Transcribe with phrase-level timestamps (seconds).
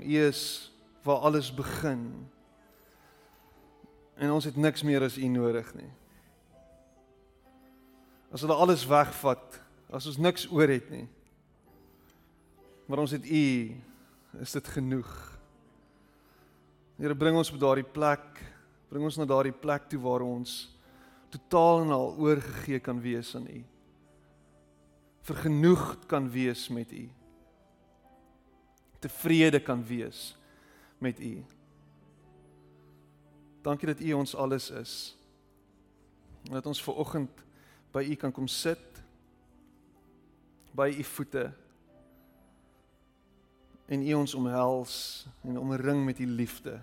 [0.00, 0.70] U is
[1.02, 2.28] waar alles begin.
[4.14, 5.90] En ons het niks meer as U nodig nie.
[8.32, 9.58] As hulle alles wegvat,
[9.92, 11.04] as ons niks oor het nie.
[12.88, 13.46] Maar ons het U,
[14.40, 15.10] is dit genoeg.
[16.96, 18.40] Here bring ons op daardie plek,
[18.88, 20.70] bring ons na daardie plek toe waar ons
[21.32, 23.62] totaal en al oorgegee kan wees aan U.
[25.26, 27.08] Vergenoegd kan wees met U.
[29.02, 30.36] Tevrede kan wees
[31.02, 31.42] met U.
[33.62, 35.16] Dankie dat U ons alles is.
[36.46, 37.42] En dat ons ver oggend
[37.92, 39.02] by U kan kom sit
[40.72, 41.50] by U voete
[43.86, 46.78] en U ons omhels en omring met U liefde.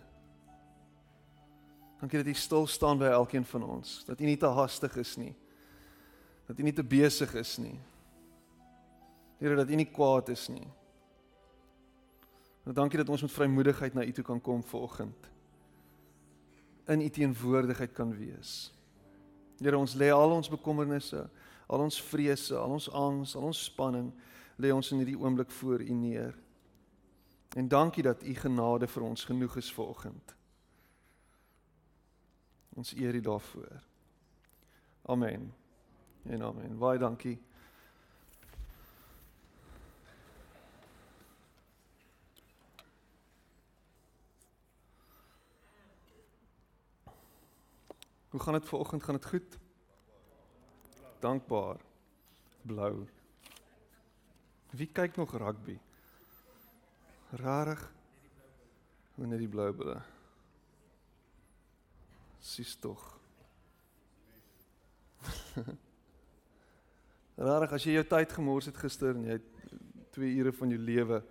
[1.99, 5.16] Dankie dat U stil staan by elkeen van ons, dat U nie te haastig is
[5.20, 5.34] nie.
[6.48, 7.80] Dat U nie te besig is nie.
[9.40, 10.68] Here dat U nie kwaad is nie.
[12.70, 15.30] Nou dankie dat ons met vrymoedigheid na U toe kan kom vanoggend.
[16.86, 18.74] In U teenwoordigheid kan wees.
[19.57, 21.24] Here ons lê al ons bekommernisse,
[21.66, 24.12] al ons vrese, al ons angs, al ons spanning
[24.62, 26.38] lê ons in hierdie oomblik voor U neer.
[27.58, 30.36] En dankie dat U genade vir ons genoeg is vanoggend.
[32.77, 33.82] Ons eer U daarvoor.
[35.10, 35.54] Amen.
[36.24, 36.77] En amen.
[36.77, 37.40] Baie dankie.
[48.30, 49.04] Hoe gaan dit vanoggend?
[49.04, 49.58] Gaan dit goed?
[51.20, 51.77] Dankbaar.
[52.62, 53.08] Blou.
[54.70, 55.80] Wie kyk nog rugby?
[57.30, 57.94] Rarig.
[59.16, 60.02] Wanneer die blou bulle.
[62.40, 63.20] Sis tog.
[67.50, 69.50] Rarig as jy jou tyd gemors het gister en jy het
[70.16, 71.24] 2 ure van jou lewe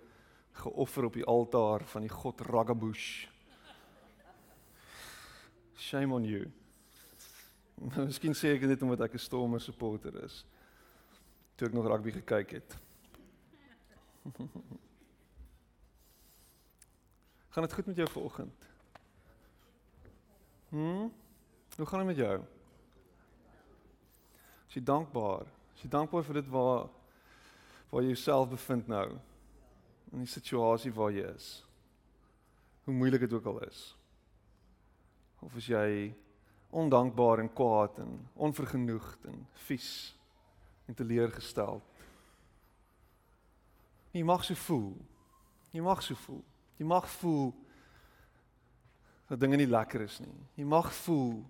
[0.59, 3.27] geoffer op die altaar van die god Ragabush.
[5.79, 6.58] Shame on you.
[8.09, 10.45] Miskien sê ek dit omdat ek 'n Stormers supporter is.
[11.55, 12.77] Toe ek nog rugby gekyk het.
[17.49, 18.67] gaan dit goed met jou vanoggend?
[20.69, 21.07] Hm?
[21.75, 22.43] Hoe gaan dit met jou?
[24.67, 25.47] Is jy dankbaar?
[25.75, 26.89] Is jy dankbaar vir dit waar
[27.89, 29.17] waar jy jouself bevind nou?
[30.11, 31.65] In die situasie waar jy is.
[32.83, 33.97] Hoe moeilik dit ook al is.
[35.39, 36.13] Of is jy
[36.69, 40.15] ondankbaar en kwaad en onvergenoegd en vies
[40.85, 41.83] en teleurgesteld.
[44.11, 44.93] Jy mag so voel.
[45.71, 46.43] Jy mag so voel.
[46.77, 47.53] Jy mag voel
[49.29, 50.33] dat dinge nie lekker is nie.
[50.57, 51.43] Jy mag voel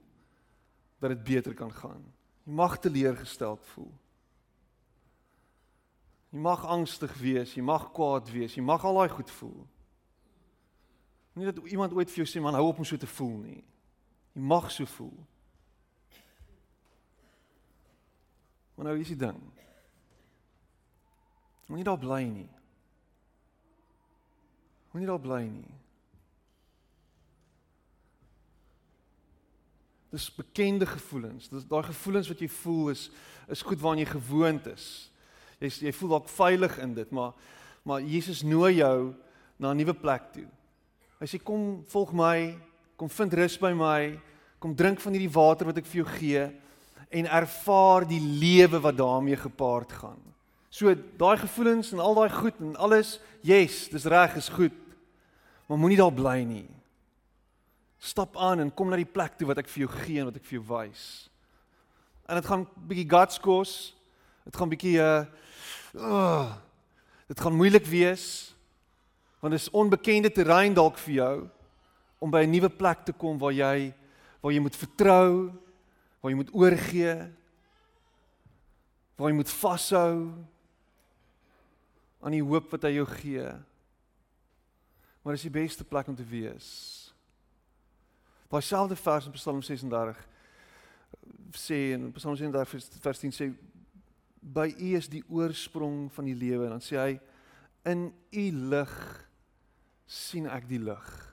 [0.99, 2.03] dat dit beter kan gaan.
[2.43, 3.91] Jy mag teleurgesteld voel.
[6.29, 9.63] Jy mag angstig wees, jy mag kwaad wees, jy mag al daai goed voel.
[11.39, 13.61] Nie dat iemand ooit vir jou sê man hou op om so te voel nie.
[14.39, 15.15] Jy mag so voel.
[18.75, 19.39] Maar nou is die ding.
[21.67, 22.47] Moenie daar bly nie.
[24.93, 25.73] Moenie daar bly nie.
[30.15, 31.51] Dis bekende gevoelens.
[31.51, 33.09] Dis daai gevoelens wat jy voel is
[33.49, 34.87] is goed waaraan jy gewoond is.
[35.59, 37.35] Jy jy voel dalk veilig in dit, maar
[37.83, 39.11] maar Jesus nooi jou
[39.57, 40.47] na 'n nuwe plek toe.
[41.19, 42.55] Hy sê kom volg my,
[42.99, 43.99] kom vind rus by my,
[44.59, 46.41] kom drink van hierdie water wat ek vir jou gee
[47.09, 50.19] en ervaar die lewe wat daarmee gepaard gaan.
[50.69, 54.75] So daai gevoelens en al daai goed en alles, yes, dis reg, is goed.
[55.69, 56.67] Maar moenie daar bly nie.
[58.03, 60.37] Stap aan en kom na die plek toe wat ek vir jou gee en wat
[60.37, 61.05] ek vir jou wys.
[62.29, 63.73] En dit gaan bietjie guts kos.
[64.45, 66.49] Dit gaan bietjie uh
[67.29, 68.23] dit gaan moeilik wees
[69.37, 71.33] want dit is onbekende terrein dalk vir jou
[72.19, 73.93] om by 'n nuwe plek te kom waar jy
[74.41, 75.51] waar jy moet vertrou,
[76.21, 77.15] waar jy moet oorgee,
[79.19, 80.31] waar jy moet vashou
[82.23, 83.47] aan die hoop wat hy jou gee.
[85.23, 86.67] Maar dis die beste plek om te wees.
[88.49, 90.27] Daai selfde vers in Psalm 36
[91.59, 93.49] sê in Psalm 36 vers 10 sê
[94.39, 97.11] by U is die oorsprong van die lewe en dan sê hy
[97.89, 98.95] in U lig
[100.09, 101.28] sien ek die lig.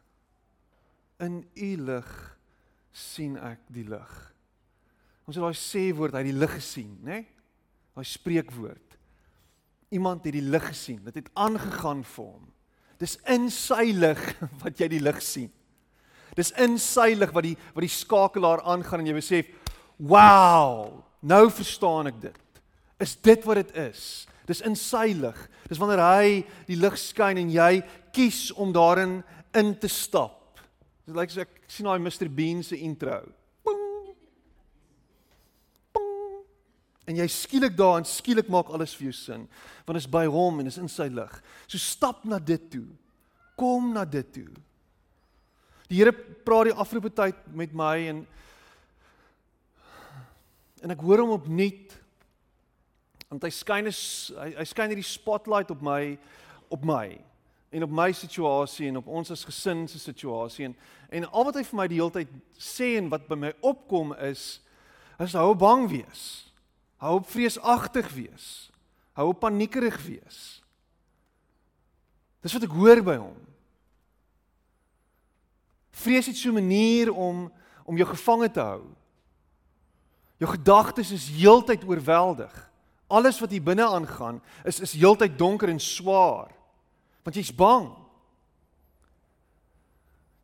[1.23, 2.11] In U lig
[2.97, 4.13] sien ek die lig.
[5.27, 7.23] Ons het daai sê woord uit die lig gesien, né?
[7.23, 7.27] Nee?
[7.97, 8.97] Daai spreekwoord.
[9.97, 11.01] Iemand het die lig gesien.
[11.07, 12.45] Dit het aangegaan vir hom.
[13.01, 14.21] Dis in sy lig
[14.63, 15.51] wat jy die lig sien.
[16.37, 19.47] Dis in sy lig wat die wat die skakelaar aangaan en jy besef,
[19.97, 22.43] "Wow, nou verstaan ek dit."
[23.01, 24.27] Is dit wat dit is?
[24.47, 25.37] Dis in sy lig.
[25.69, 29.23] Dis wanneer hy die lig skyn en jy kies om daarin
[29.55, 30.36] in te stap.
[31.07, 33.21] Dit lyk so ek sien daai Mr Bean se intro.
[37.07, 39.45] En jy skielik daar en skielik maak alles vir jou sin,
[39.87, 41.37] want is by hom en is in sy lig.
[41.71, 42.89] So stap na dit toe.
[43.55, 44.49] Kom na dit toe.
[45.87, 48.25] Die Here praat die afgelope tyd met my en
[50.83, 51.95] en ek hoor hom opnuut
[53.31, 54.01] want hy skyn is
[54.37, 56.01] hy, hy skyn hierdie spotlight op my
[56.75, 57.17] op my
[57.71, 60.77] en op my situasie en op ons as gesin se situasie en
[61.09, 64.15] en al wat hy vir my die hele tyd sê en wat by my opkom
[64.27, 64.61] is
[65.23, 66.53] is hou bang wees.
[67.01, 68.71] Hou op vreesagtig wees.
[69.17, 70.41] Hou op paniekerig wees.
[72.45, 73.39] Dis wat ek hoor by hom.
[75.97, 77.53] Vrees het so 'n manier om
[77.87, 78.83] om jou gevange te hou.
[80.37, 82.71] Jou gedagtes is heeltyd oorweldig.
[83.07, 86.56] Alles wat hier binne aangaan is is heeltyd donker en swaar.
[87.27, 87.89] Want jy's bang.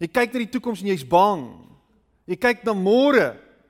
[0.03, 1.45] Jy kyk na die toekoms en jy's bang.
[2.27, 3.29] Jy kyk na môre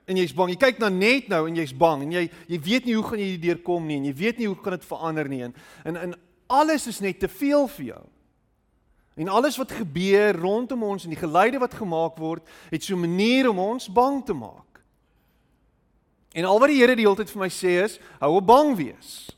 [0.09, 0.49] en jy's bang.
[0.49, 3.21] Jy kyk na net nou en jy's bang en jy jy weet nie hoe gaan
[3.21, 5.53] jy hierdeur kom nie en jy weet nie hoe kan dit verander nie en
[5.85, 6.17] en, en
[6.49, 8.01] alles is net te veel vir jou.
[9.21, 13.05] En alles wat gebeur rondom ons en die geluide wat gemaak word, het so 'n
[13.05, 14.81] manier om ons bang te maak.
[16.33, 18.75] En al wat die Here die hele tyd vir my sê is, hou op bang
[18.75, 19.29] wees.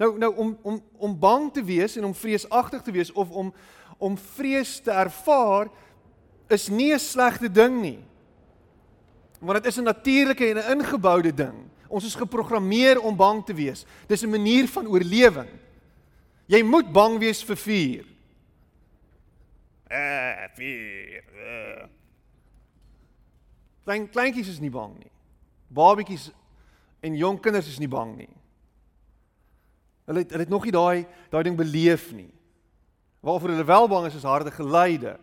[0.00, 3.52] Nou nou om om om bang te wees en om vreesagtig te wees of om
[3.98, 5.68] om vrees te ervaar
[6.48, 7.98] is nie 'n slegte ding nie.
[9.40, 11.68] Want dit is 'n natuurlike en 'n ingeboude ding.
[11.88, 13.84] Ons is geprogrammeer om bang te wees.
[14.06, 15.48] Dis 'n manier van oorlewing.
[16.46, 18.04] Jy moet bang wees vir vuur.
[19.86, 21.24] Eh, vuur.
[21.34, 21.84] Uh.
[23.84, 25.10] Klein kleintjies is nie bang nie.
[25.68, 26.30] Babietjies
[27.00, 28.39] en jong kinders is nie bang nie.
[30.10, 32.32] Hulle het hulle het nog nie daai daai ding beleef nie.
[33.22, 35.14] Waarvoor hulle wel bang is is harde geluide.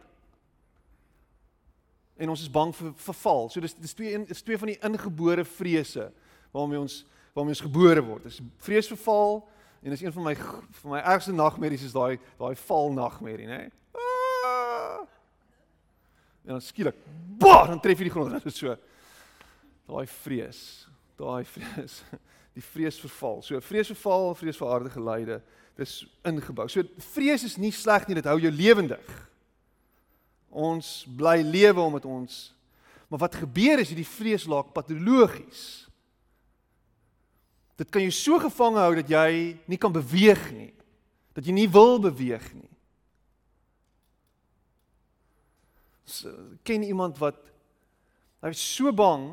[2.15, 3.49] En ons is bang vir verval.
[3.51, 6.07] So dis dis twee is twee van die ingebore vrese
[6.55, 7.01] waarmee ons
[7.35, 8.23] waarmee ons gebore word.
[8.31, 9.41] Dis vrees vir val
[9.83, 10.35] en dis een van my
[10.81, 13.59] van my ergste nagmerries is daai daai val nagmerrie, né?
[13.67, 13.75] Nee?
[16.47, 16.95] En dan skielik,
[17.37, 18.31] bah, dan tref jy die grond.
[18.39, 18.71] Dit is so
[19.87, 20.61] daai vrees,
[21.19, 21.99] daai vrees,
[22.57, 23.44] die vrees verval.
[23.45, 25.39] So vrees verval, vrees vir aardige geluide,
[25.77, 26.65] dis ingebou.
[26.71, 26.81] So
[27.13, 29.18] vrees is nie sleg nie, dit hou jou lewendig.
[30.50, 32.48] Ons bly lewe omdat ons
[33.07, 35.88] Maar wat gebeur is hierdie vrees laak patologies.
[37.80, 40.74] Dit kan jou so gevange hou dat jy nie kan beweeg nie.
[41.38, 42.71] Dat jy nie wil beweeg nie.
[46.07, 46.31] So,
[46.63, 47.39] ken iemand wat
[48.44, 49.27] hy is so bang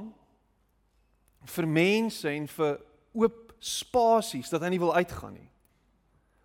[1.55, 2.79] vir mense en vir
[3.15, 5.49] oop spasies dat hy nie wil uitgaan nie.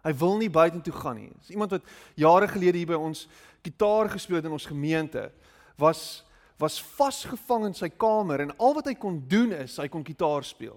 [0.06, 1.30] Hy wil nie buitentoe gaan nie.
[1.42, 3.26] Dis iemand wat jare gelede hier by ons
[3.66, 5.30] gitaar gespeel het in ons gemeente
[5.80, 6.24] was
[6.60, 10.44] was vasgevang in sy kamer en al wat hy kon doen is hy kon gitaar
[10.44, 10.76] speel.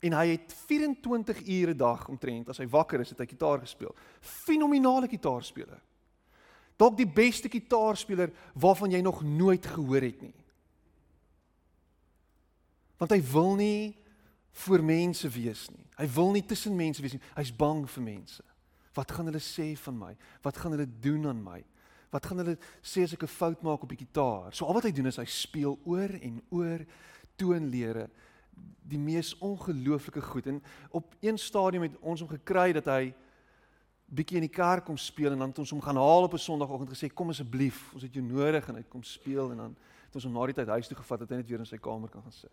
[0.00, 3.60] En hy het 24 ure 'n dag omtrent as hy wakker is het hy gitaar
[3.60, 3.94] gespeel.
[4.20, 5.80] Fenominale gitaarspeler
[6.80, 10.36] dalk die beste kitaarspeler waarvan jy nog nooit gehoor het nie.
[13.00, 13.99] Want hy wil nie
[14.52, 15.86] voor mense wees nie.
[15.96, 17.22] Hy wil nie tussen mense wees nie.
[17.36, 18.42] Hy's bang vir mense.
[18.96, 20.16] Wat gaan hulle sê van my?
[20.42, 21.60] Wat gaan hulle doen aan my?
[22.10, 24.52] Wat gaan hulle sê as ek 'n fout maak op die kitaar?
[24.52, 26.84] So al wat hy doen is hy speel oor en oor
[27.36, 28.10] toonlere
[28.90, 33.14] die mees ongelooflike goed en op een stadium het ons hom gekry dat hy
[34.10, 36.38] bietjie in die kerk kom speel en dan het ons hom gaan haal op 'n
[36.38, 39.76] Sondagoggend gesê kom asseblief, ons het jou nodig en hy kom speel en dan
[40.06, 41.78] het ons hom na die tyd huis toe gevat dat hy net weer in sy
[41.78, 42.50] kamer kan gaan sit.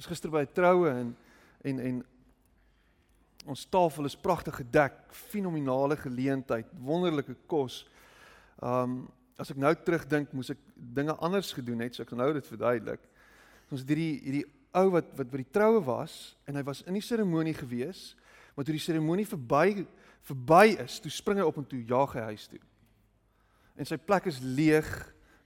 [0.00, 1.16] Ons gister by 'n troue en
[1.64, 2.04] en en
[3.46, 7.86] ons tafel is pragtig gedek, fenominale geleentheid, wonderlike kos.
[8.62, 12.46] Um as ek nou terugdink, moes ek dinge anders gedoen het, so ek nou dit
[12.46, 13.00] verduidelik.
[13.70, 16.94] Ons het hierdie hierdie ou wat wat by die troue was en hy was in
[16.94, 18.16] die seremonie gewees
[18.60, 19.86] Maar toe die seremonie verby
[20.28, 22.58] verby is, toe spring hy op en toe jaag hy huis toe.
[23.80, 24.88] En sy plek is leeg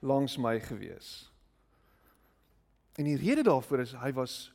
[0.03, 1.29] langs my gewees.
[2.95, 4.53] En die rede daarvoor is hy was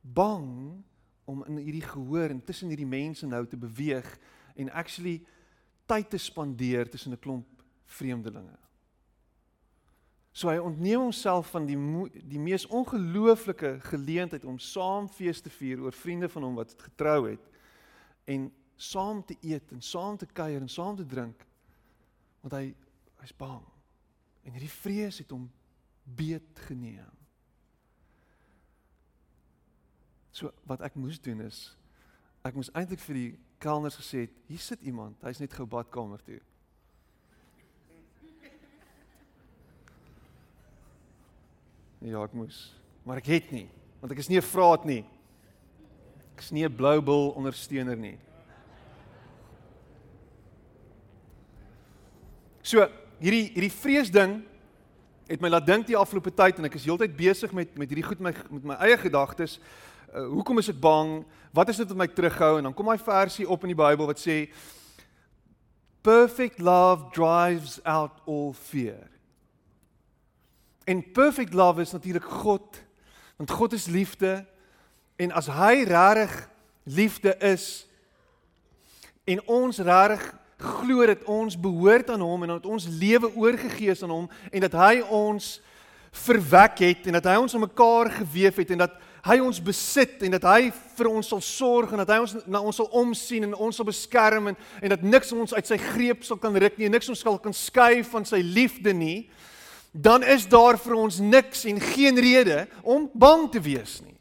[0.00, 0.82] bang
[1.24, 4.08] om in hierdie gehoor en tussen hierdie mense nou te beweeg
[4.54, 5.20] en actually
[5.86, 8.58] tyd te spandeer tussen 'n klomp vreemdelinge.
[10.32, 11.78] So hy ontneem homself van die
[12.24, 17.28] die mees ongelooflike geleentheid om saam fees te vier oor vriende van hom wat getrou
[17.30, 17.50] het
[18.24, 21.46] en saam te eet en saam te kuier en saam te drink
[22.40, 22.74] want hy
[23.20, 23.64] hy's bang
[24.44, 25.50] en hierdie vrees het hom
[26.04, 27.19] beet geneem
[30.40, 31.68] So wat ek moes doen is
[32.48, 33.30] ek moes eintlik vir die
[33.60, 36.38] kelners gesê het, hier sit iemand, hy's net gou badkamer toe.
[42.00, 42.70] Ja, ek moes.
[43.04, 43.66] Maar ek het nie,
[44.00, 45.04] want ek is nie 'n vraat nie.
[46.32, 48.16] Ek is nie 'n blou bil ondersteuner nie.
[52.62, 52.88] So,
[53.20, 54.42] hierdie hierdie vrees ding
[55.28, 58.08] het my laat dink die afgelope tyd en ek is heeltyd besig met met hierdie
[58.08, 59.60] goed my met my eie gedagtes.
[60.10, 61.20] Uh, hoekom is ek bang?
[61.54, 62.56] Wat is dit wat my terughou?
[62.58, 64.48] En dan kom daai versie op in die Bybel wat sê
[66.02, 69.06] Perfect love drives out all fear.
[70.88, 72.80] En perfect love is natuurlik God,
[73.36, 74.46] want God is liefde
[75.16, 76.32] en as hy regtig
[76.88, 77.86] liefde is
[79.28, 80.24] en ons regtig
[80.80, 84.64] glo dat ons behoort aan hom en dat ons lewe oorgegee is aan hom en
[84.66, 85.60] dat hy ons
[86.24, 90.22] verwek het en dat hy ons aan mekaar gewewe het en dat hy ons besit
[90.24, 93.44] en dat hy vir ons sal sorg en dat hy ons na ons sal omsien
[93.44, 96.78] en ons sal beskerm en en dat niks ons uit sy greep sal kan ruk
[96.78, 99.28] nie en niks ons sal kan skei van sy liefde nie
[99.92, 104.14] dan is daar vir ons niks en geen rede om bang te wees nie.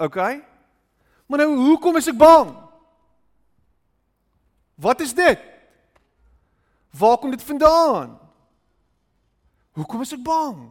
[0.00, 0.16] OK?
[1.26, 2.50] Maar nou hoekom is ek bang?
[4.80, 5.38] Wat is dit?
[6.90, 8.16] Waar kom dit vandaan?
[9.78, 10.64] Hoekom is ek bang?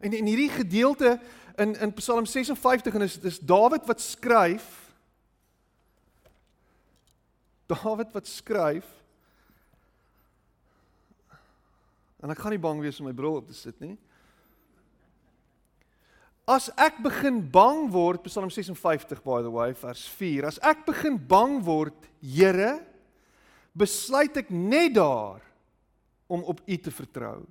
[0.00, 1.18] En in hierdie gedeelte
[1.58, 4.66] in in Psalm 56 en is dis Dawid wat skryf.
[7.66, 8.86] Dawid wat skryf.
[12.22, 13.96] En ek gaan nie bang wees om my bril op te sit nie.
[16.48, 20.48] As ek begin bang word, Psalm 56 by the way, vers 4.
[20.48, 22.80] As ek begin bang word, Here,
[23.78, 25.44] besluit ek net daar
[26.26, 27.44] om op U te vertrou.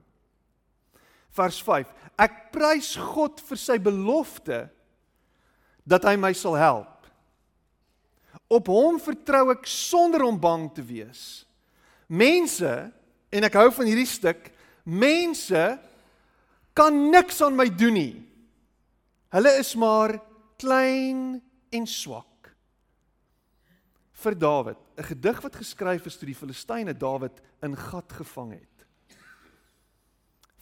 [1.37, 1.89] Vers 5.
[2.17, 4.65] Ek prys God vir sy belofte
[5.87, 7.07] dat hy my sal help.
[8.51, 11.43] Op hom vertrou ek sonder om bang te wees.
[12.07, 12.71] Mense,
[13.31, 14.49] en ek hou van hierdie stuk,
[14.87, 15.63] mense
[16.77, 18.15] kan niks aan my doen nie.
[19.35, 20.15] Hulle is maar
[20.57, 21.41] klein
[21.75, 22.37] en swak
[24.17, 28.76] vir Dawid, 'n gedig wat geskryf is toe die Filistyne Dawid in gat gevang het.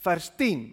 [0.06, 0.68] Vers 10.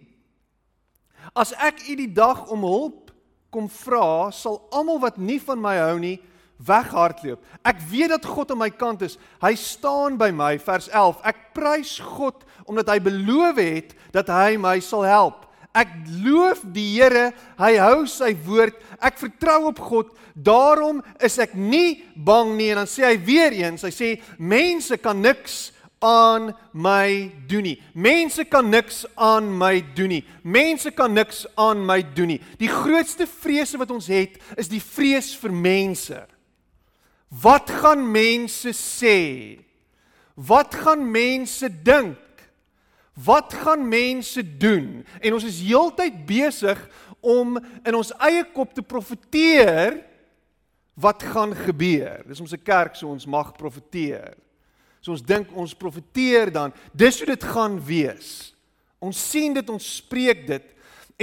[1.34, 3.10] As ek u die dag om hulp
[3.54, 6.18] kom vra, sal almal wat nie van my hou nie
[6.64, 7.42] weghardloop.
[7.66, 9.18] Ek weet dat God aan my kant is.
[9.44, 10.56] Hy staan by my.
[10.62, 11.24] Vers 11.
[11.28, 15.44] Ek prys God omdat hy beloof het dat hy my sal help.
[15.74, 15.90] Ek
[16.22, 18.78] loof die Here, hy hou sy woord.
[19.02, 20.12] Ek vertrou op God.
[20.38, 22.70] Daarom is ek nie bang nie.
[22.74, 25.72] En dan sê hy weer eens, hy sê mense kan niks
[26.04, 27.78] aan my doen nie.
[27.96, 30.24] Mense kan niks aan my doen nie.
[30.44, 32.42] Mense kan niks aan my doen nie.
[32.60, 36.20] Die grootste vrese wat ons het, is die vrees vir mense.
[37.44, 39.20] Wat gaan mense sê?
[40.36, 42.20] Wat gaan mense dink?
[43.14, 45.06] Wat gaan mense doen?
[45.22, 46.80] En ons is heeltyd besig
[47.22, 47.56] om
[47.86, 50.02] in ons eie kop te profeteer
[51.00, 52.26] wat gaan gebeur.
[52.28, 54.43] Dis ons 'n kerk so ons mag profeteer.
[55.04, 58.54] So ons dink ons profeteer dan, dis hoe dit gaan wees.
[59.04, 60.70] Ons sien dit, ons spreek dit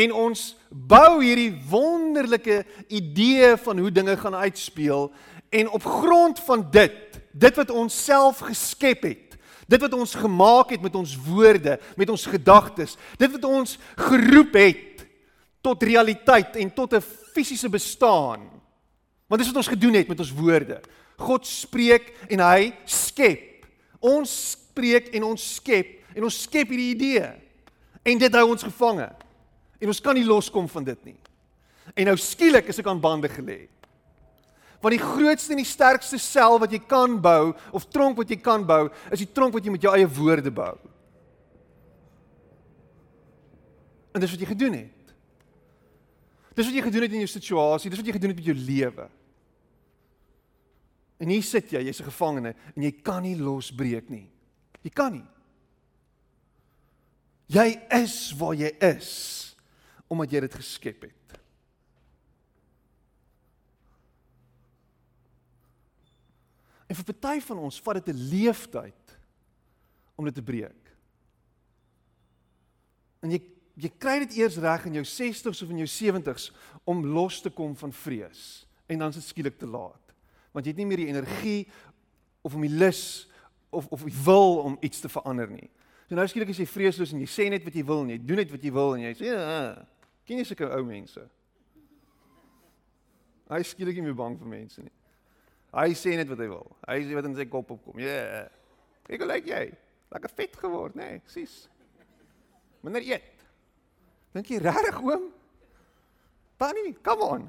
[0.05, 2.61] en ons bou hierdie wonderlike
[2.93, 5.09] idee van hoe dinge gaan uitspeel
[5.51, 9.31] en op grond van dit, dit wat ons self geskep het,
[9.71, 14.57] Dit wat ons gemaak het met ons woorde, met ons gedagtes, dit wat ons geroep
[14.59, 15.05] het
[15.63, 18.51] tot realiteit en tot 'n fisiese bestaan.
[19.29, 20.81] Want dis wat ons gedoen het met ons woorde.
[21.17, 23.50] God spreek en hy skep.
[24.01, 27.27] Ons spreek en ons skep en ons skep hierdie idee.
[28.03, 29.09] En dit hou ons gevange.
[29.81, 31.19] En ons kan nie loskom van dit nie.
[31.95, 33.65] En nou skielik is ek aan bande gelê.
[34.81, 38.39] Want die grootste en die sterkste sel wat jy kan bou of tronk wat jy
[38.41, 40.73] kan bou, is die tronk wat jy met jou eie woorde bou.
[44.17, 45.13] En dis wat jy gedoen het.
[46.57, 48.57] Dis wat jy gedoen het in jou situasie, dis wat jy gedoen het met jou
[48.57, 49.07] lewe.
[51.21, 54.31] En hier sit jy, jy's 'n gevangene en jy kan nie losbreek nie.
[54.83, 55.27] Jy kan nie.
[57.51, 59.11] Jy is waar jy is
[60.09, 61.41] omdat jy dit geskep het.
[66.91, 69.19] En vir party van ons vat dit 'n leeftyd
[70.17, 70.97] om dit te breek.
[73.23, 73.41] En jy
[73.81, 76.51] jy kry dit eers reg in jou 60s of in jou 70s
[76.85, 80.10] om los te kom van vrees en dan is dit skielik te laat.
[80.53, 81.61] Want jy het nie meer die energie
[82.43, 83.03] of om die lus
[83.71, 85.69] of of die wil om iets te verander nie.
[86.09, 88.19] So nou skielik is jy vreesloos en jy sê net wat jy wil en jy
[88.23, 89.61] doen net wat jy wil en jy sê ja,
[90.27, 91.23] ken jy sulke ou mense?
[93.51, 94.95] Hy skielik nie meer bang vir mense nie.
[95.75, 96.67] Hy sê net wat hy wil.
[96.87, 97.99] Hy sê wat in sy kop opkom.
[98.03, 98.11] Ja.
[98.11, 98.49] Yeah.
[99.11, 99.65] Ek lyk jy.
[100.11, 101.07] Lekker vet geword, nê?
[101.17, 101.69] Nee, Sis.
[102.83, 103.45] Minder eet.
[104.35, 105.29] Dink jy regtig oom?
[106.59, 107.49] Tannie, come on.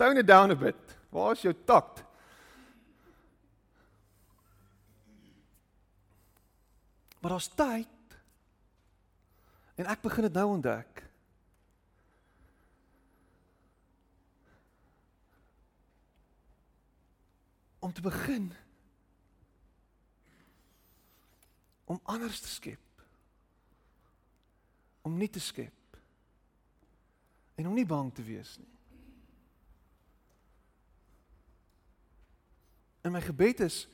[0.00, 0.99] Tone it down a bit.
[1.10, 2.04] Waar is jou takt?
[7.20, 7.88] Maar daar's tyd.
[9.74, 11.04] En ek begin dit nou ontdek.
[17.78, 18.52] Om te begin
[21.90, 23.04] om anders te skep.
[25.02, 25.96] Om nie te skep.
[27.54, 28.79] En om nie bang te wees nie.
[33.02, 33.84] En my gebed is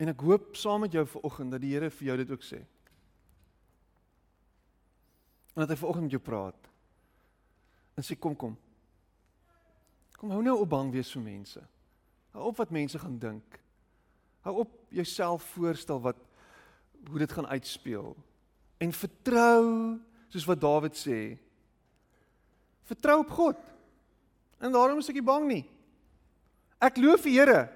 [0.00, 2.60] en ek hoop saam met jou vanoggend dat die Here vir jou dit ook sê.
[5.54, 6.70] En dat hy vanoggend met jou praat.
[7.94, 8.56] En sê kom kom.
[10.18, 11.62] Kom hou nou op bang wees vir mense.
[12.34, 13.60] Hou op wat mense gaan dink.
[14.44, 16.18] Hou op jouself voorstel wat
[17.08, 18.16] hoe dit gaan uitspeel.
[18.82, 19.64] En vertrou
[20.28, 21.20] soos wat Dawid sê.
[22.88, 23.60] Vertrou op God.
[24.58, 25.62] En daarom is ek nie bang nie.
[26.82, 27.68] Ek loof die Here.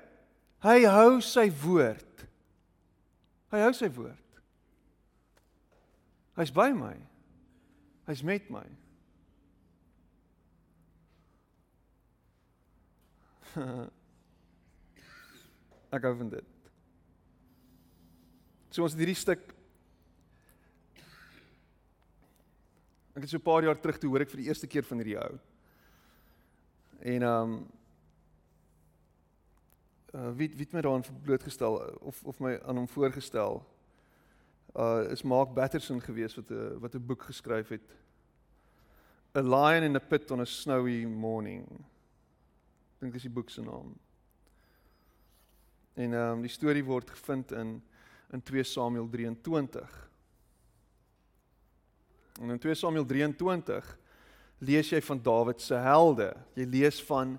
[0.64, 2.24] Hy hou sy woord.
[3.52, 4.24] Hy hou sy woord.
[6.38, 6.96] Hy's by my.
[8.08, 8.64] Hy's met my.
[15.94, 16.48] ek hou van dit.
[18.70, 19.42] So ons het hierdie stuk
[23.18, 24.98] Ek het so 'n paar jaar terug toe hoor ek vir die eerste keer van
[25.02, 25.40] hierdie ou.
[27.02, 27.66] En ehm um,
[30.14, 33.62] uh, wie wie het my daaraan blootgestel of of my aan hom voorgestel?
[34.76, 37.94] Uh is Mark Batterson gewees wat 'n wat 'n boek geskryf het.
[39.36, 41.66] A Lion in a Pit on a Snowy Morning.
[42.94, 43.94] Ek dink dis die boek se naam.
[45.94, 47.82] En ehm um, die storie word gevind in
[48.30, 50.10] in 2 Samuel 23.
[52.40, 53.98] En in 2 Samuel 23
[54.58, 56.36] lees jy van Dawid se helde.
[56.54, 57.38] Jy lees van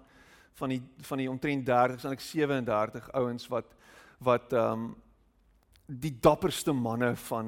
[0.53, 3.75] van die van die omtrent 30 en ek 37 ouens wat
[4.19, 4.89] wat ehm um,
[5.89, 7.47] die dapperste manne van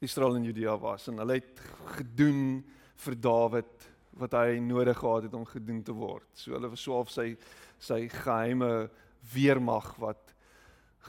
[0.00, 1.60] Israel en Judea was en hulle het
[1.98, 2.62] gedoen
[3.04, 3.88] vir Dawid
[4.20, 6.28] wat hy nodig gehad het om gedoen te word.
[6.38, 7.34] So hulle was of sy
[7.82, 8.88] sy geheime
[9.34, 10.32] weermag wat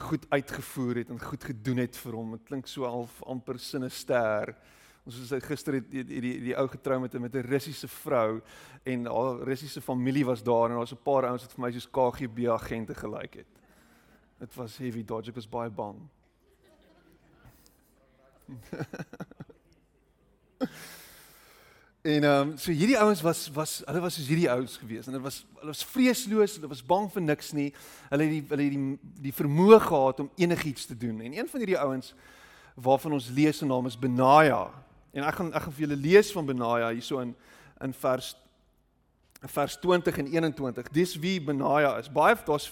[0.06, 2.34] goed uitgevoer het en goed gedoen het vir hom.
[2.36, 4.52] Dit klink so half amper sinister.
[5.06, 8.40] Ons het gister die die die, ou getrou met 'n met 'n Russiese vrou
[8.82, 11.90] en haar Russiese familie was daar en daar's 'n paar ouens wat vir my soos
[11.90, 13.46] KGB agente gelyk het.
[14.38, 16.08] Dit was heavy dodge, ek was baie bang.
[22.02, 25.12] en ehm um, so hierdie ouens was was hulle was soos hierdie ouens gewees en
[25.12, 27.74] hulle was hulle was vreesloos, hulle was bang vir niks nie.
[28.10, 31.20] Hulle het die hulle het die die vermoë gehad om enigiets te doen.
[31.20, 32.14] En een van hierdie ouens
[32.74, 34.85] waarvan ons lees se naam is Benaja.
[35.16, 37.32] En ek gaan ek gaan vir julle lees van Benaja hierso in
[37.84, 38.34] in vers
[39.52, 40.88] vers 20 en 21.
[40.92, 42.08] Dis wie Benaja is.
[42.12, 42.70] Baie daar's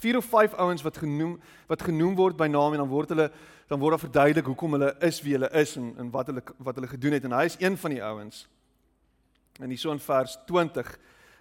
[0.00, 1.36] vier of vyf ouens wat genoem
[1.70, 3.30] wat genoem word by naam en dan word hulle
[3.70, 6.78] dan word daar verduidelik hoekom hulle is wie hulle is en en wat hulle wat
[6.78, 8.46] hulle gedoen het en hy is een van die ouens.
[9.60, 10.90] En hierso in vers 20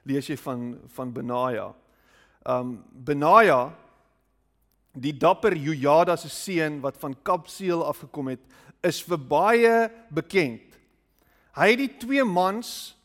[0.04, 1.72] lees jy van van Benaja.
[2.46, 3.74] Um Benaja
[4.96, 8.40] die dapper Jojada se seun wat van Kapseel afgekom het
[8.86, 9.76] is vir baie
[10.14, 10.64] bekend.
[11.56, 12.96] Hy het die twee mans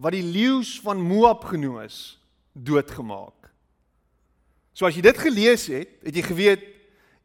[0.00, 2.18] wat die leeu's van Moab genoem is,
[2.52, 3.50] doodgemaak.
[4.74, 6.66] So as jy dit gelees het, het jy geweet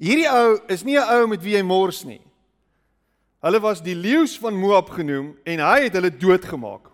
[0.02, 2.22] hierdie ou is nie 'n ou met wie jy mors nie.
[3.42, 6.90] Hulle was die leeu's van Moab genoem en hy het hulle doodgemaak.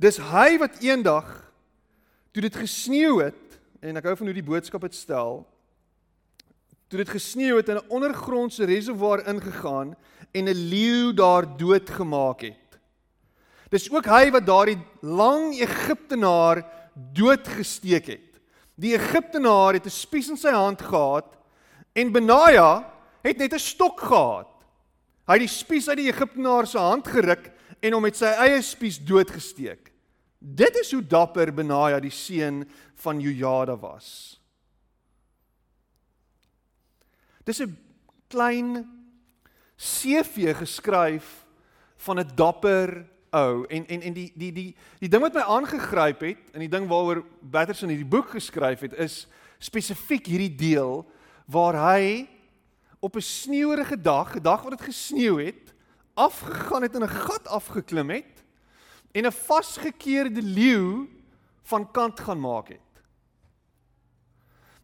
[0.00, 1.52] Dis hy wat eendag
[2.32, 5.46] toe dit gesneeu het en ek hou van hoe die boodskap dit stel,
[6.90, 9.94] toe dit gesneeu het in 'n ondergrondse reservoir ingegaan
[10.32, 12.78] en 'n leeu daar doodgemaak het.
[13.70, 16.66] Dis ook hy wat daardie lang Egiptenaar
[17.12, 18.40] doodgesteek het.
[18.74, 21.38] Die Egiptenaar het 'n spies in sy hand gehad
[21.92, 24.48] en Benaja het net 'n stok gehad.
[25.26, 28.62] Hy het die spies uit die Egiptenaar se hand geruk en hom met sy eie
[28.62, 29.92] spies doodgesteek.
[30.38, 34.39] Dit is hoe dapper Benaja die seun van Jojada was.
[37.50, 37.78] Dis 'n
[38.28, 38.86] klein
[39.76, 41.46] CV geskryf
[41.96, 46.20] van 'n dapper ou en en en die die die die ding wat my aangegryp
[46.20, 49.26] het en die ding waaroor Batterson hierdie boek geskryf het is
[49.58, 51.02] spesifiek hierdie deel
[51.46, 52.28] waar hy
[53.00, 55.74] op 'n sneeuerige dag, 'n dag wat dit gesneeu het,
[56.14, 58.44] afgegaan het en 'n gat afgeklim het
[59.12, 61.08] en 'n vasgekeerde leeu
[61.62, 62.90] van kant gaan maak het.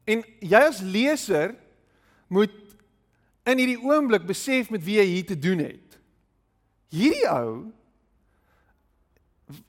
[0.05, 1.55] En jy as leser
[2.29, 2.55] moet
[3.47, 5.99] in hierdie oomblik besef met wie jy hier te doen het.
[6.91, 7.73] Hierdie ou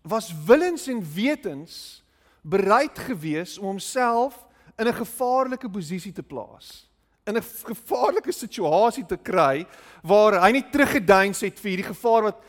[0.01, 2.03] was willens en wetens
[2.41, 4.45] bereid gewees om homself
[4.77, 6.87] in 'n gevaarlike posisie te plaas
[7.27, 9.67] in 'n gevaarlike situasie te kry
[10.01, 12.39] waar hy nie teruggeduins het vir hierdie gevaar wat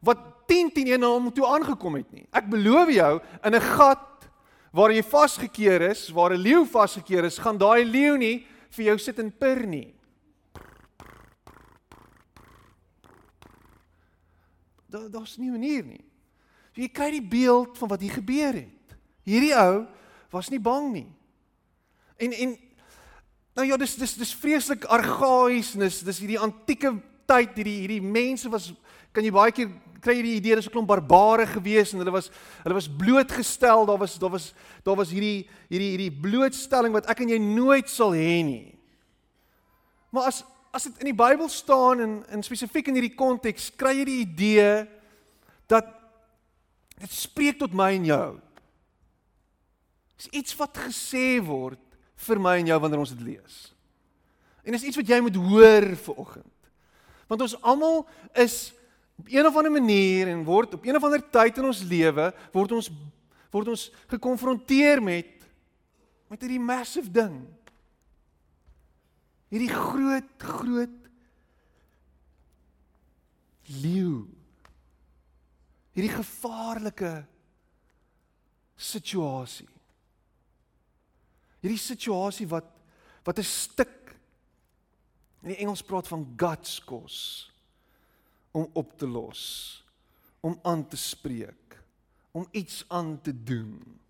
[0.00, 2.26] wat 10 10 1 na hom toe aangekom het nie.
[2.32, 4.28] Ek beloof jou in 'n gat
[4.72, 8.98] waar jy vasgekeer is, waar 'n leeu vasgekeer is, gaan daai leeu nie vir jou
[8.98, 9.94] sit en pir nie.
[14.88, 16.04] Daar daar's nie 'n manier nie.
[16.72, 18.96] So jy kry die beeld van wat hier gebeur het.
[19.24, 19.86] Hierdie ou
[20.30, 21.08] was nie bang nie.
[22.16, 22.58] En en
[23.54, 26.92] nou ja, dis dis dis vreeslik argaïs en dis dis hierdie antieke
[27.26, 28.72] tyd hierdie hierdie mense was
[29.12, 29.72] kan jy baie keer
[30.02, 32.30] kry jy die idee dis 'n klomp barbare gewees en hulle was
[32.62, 33.86] hulle was blootgestel.
[33.86, 37.88] Daar was daar was daar was hierdie hierdie hierdie blootstelling wat ek en jy nooit
[37.88, 38.78] sal hê nie.
[40.10, 43.96] Maar as as dit in die Bybel staan en in spesifiek in hierdie konteks, kry
[43.98, 44.86] jy die idee
[45.66, 45.86] dat
[46.98, 48.40] dit spreek tot my en jou.
[50.18, 51.80] Dis iets wat gesê word
[52.26, 53.74] vir my en jou wanneer ons dit lees.
[54.64, 56.54] En dis iets wat jy moet hoor vir oggend.
[57.28, 58.02] Want ons almal
[58.34, 58.72] is
[59.18, 62.30] op een of ander manier en word op een of ander tyd in ons lewe
[62.54, 62.90] word ons
[63.50, 65.34] word ons gekonfronteer met
[66.28, 67.38] met hierdie massive ding.
[69.48, 70.96] Hierdie groot groot
[73.80, 74.26] leeu.
[75.96, 77.12] Hierdie gevaarlike
[78.76, 79.68] situasie.
[81.64, 82.68] Hierdie situasie wat
[83.24, 84.12] wat 'n stuk
[85.42, 87.48] in die Engels praat van guts kos
[88.58, 89.42] om op te los,
[90.40, 91.78] om aan te spreek,
[92.30, 94.00] om iets aan te doen.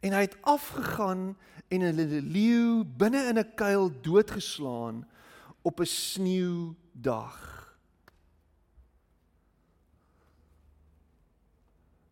[0.00, 1.36] En hy het afgegaan
[1.68, 5.08] en 'n leeu binne in 'n kuil doodgeslaan
[5.62, 7.40] op 'n sneeudag.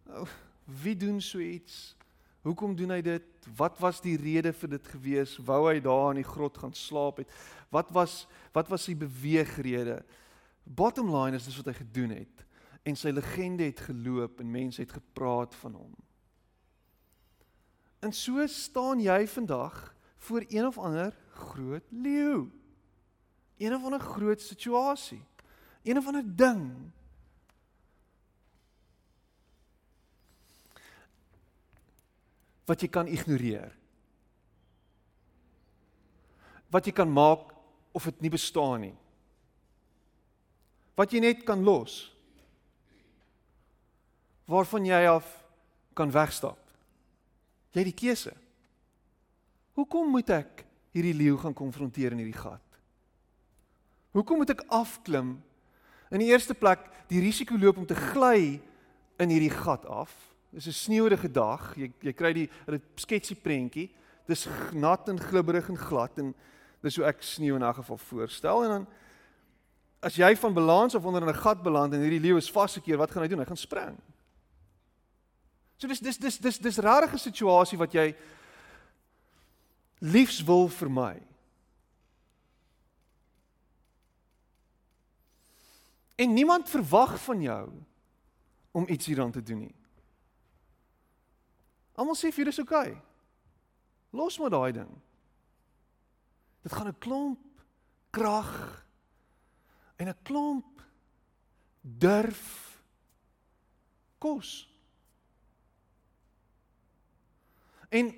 [0.04, 0.26] Nou,
[0.64, 1.96] wie doen so iets?
[2.40, 3.22] Hoekom doen hy dit?
[3.56, 5.36] Wat was die rede vir dit gewees?
[5.36, 7.30] Wou hy daar in die grot gaan slaap het?
[7.68, 10.02] Wat was wat was sy beweegrede?
[10.64, 12.44] Bottom line is dis wat hy gedoen het
[12.82, 15.92] en sy legende het geloop en mense het gepraat van hom.
[18.02, 19.94] En so staan jy vandag
[20.26, 22.50] voor een of ander groot leeu.
[23.58, 25.22] Een of ander groot situasie.
[25.82, 26.90] Een of ander ding.
[32.66, 33.70] Wat jy kan ignoreer.
[36.70, 37.54] Wat jy kan maak
[37.92, 38.96] of dit nie bestaan nie
[40.98, 42.10] wat jy net kan los.
[44.50, 45.28] Waarvan jy af
[45.96, 46.58] kan wegstap.
[47.72, 48.34] Jy het die keuse.
[49.78, 52.64] Hoekom moet ek hierdie leeu gaan konfronteer in hierdie gat?
[54.12, 55.38] Hoekom moet ek afklim?
[56.12, 58.60] In die eerste plek die risiko loop om te gly
[59.20, 60.12] in hierdie gat af.
[60.52, 61.72] Dis 'n sneeuerige dag.
[61.76, 63.90] Jy jy kry die dit sketsie prentjie.
[64.28, 66.34] Dis nat en glibberig en glad en
[66.82, 68.86] dis hoe ek sneeu in 'n geval voorstel en dan
[70.02, 73.10] as jy van balans of onder 'n gat beland en hierdie leeu is vasgekeer, wat
[73.10, 73.38] gaan hy doen?
[73.38, 73.98] Hy gaan spring.
[75.78, 78.14] So dis dis dis dis dis rarige situasie wat jy
[79.98, 81.22] liefs wil vir my.
[86.16, 87.72] En niemand verwag van jou
[88.70, 89.74] om iets hieraan te doen nie.
[91.94, 92.90] Almal sê vir dis oukei.
[92.90, 93.02] Okay.
[94.12, 94.90] Los maar daai ding.
[96.62, 97.40] Dit gaan 'n klomp
[98.10, 98.84] krag
[100.02, 100.82] en 'n klomp
[101.80, 102.82] durf
[104.18, 104.68] kos.
[107.88, 108.10] En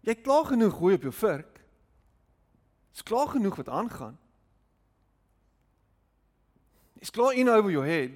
[0.00, 1.60] jy klaar genoeg gooi op jou vurk.
[2.90, 4.18] Dit's klaar genoeg wat aangaan.
[6.92, 8.10] Dit's klaar in over your head.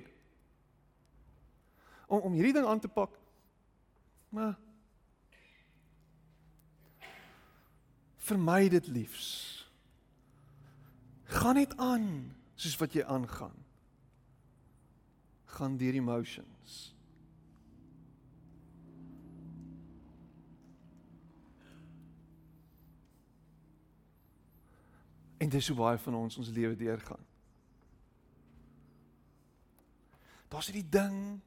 [2.07, 3.19] Om om hierdie ding aan te pak.
[4.29, 4.59] Maar
[8.17, 9.62] vermy dit liefs.
[11.33, 12.09] Gaan net aan
[12.55, 13.55] soos wat jy aangaan.
[15.57, 16.93] Gaan deur emotions.
[25.43, 27.25] En dis hoe baie van ons ons lewe deurgaan.
[30.53, 31.41] Daar's hierdie ding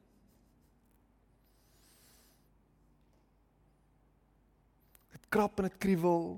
[5.16, 6.36] Dit krap en dit kriewel.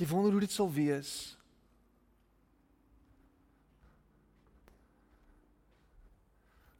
[0.00, 1.38] Jy wonder hoe dit sal wees.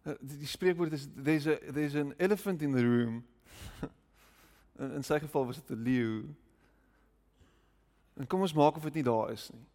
[0.03, 3.27] Die, die spreekwoord is there's a there's an elephant in the room.
[4.81, 6.15] in, in sy geval was dit 'n leeu.
[8.17, 9.67] En kom ons maak of dit nie daar is nie.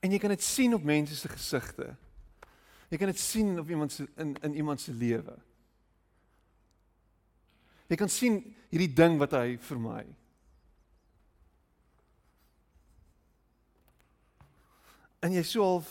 [0.00, 1.88] En jy kan dit sien op mense se gesigte.
[2.92, 5.38] Jy kan dit sien op iemand se in in iemand se lewe.
[7.92, 8.38] Jy kan sien
[8.72, 10.02] hierdie ding wat hy vir my.
[15.22, 15.90] En jy sou half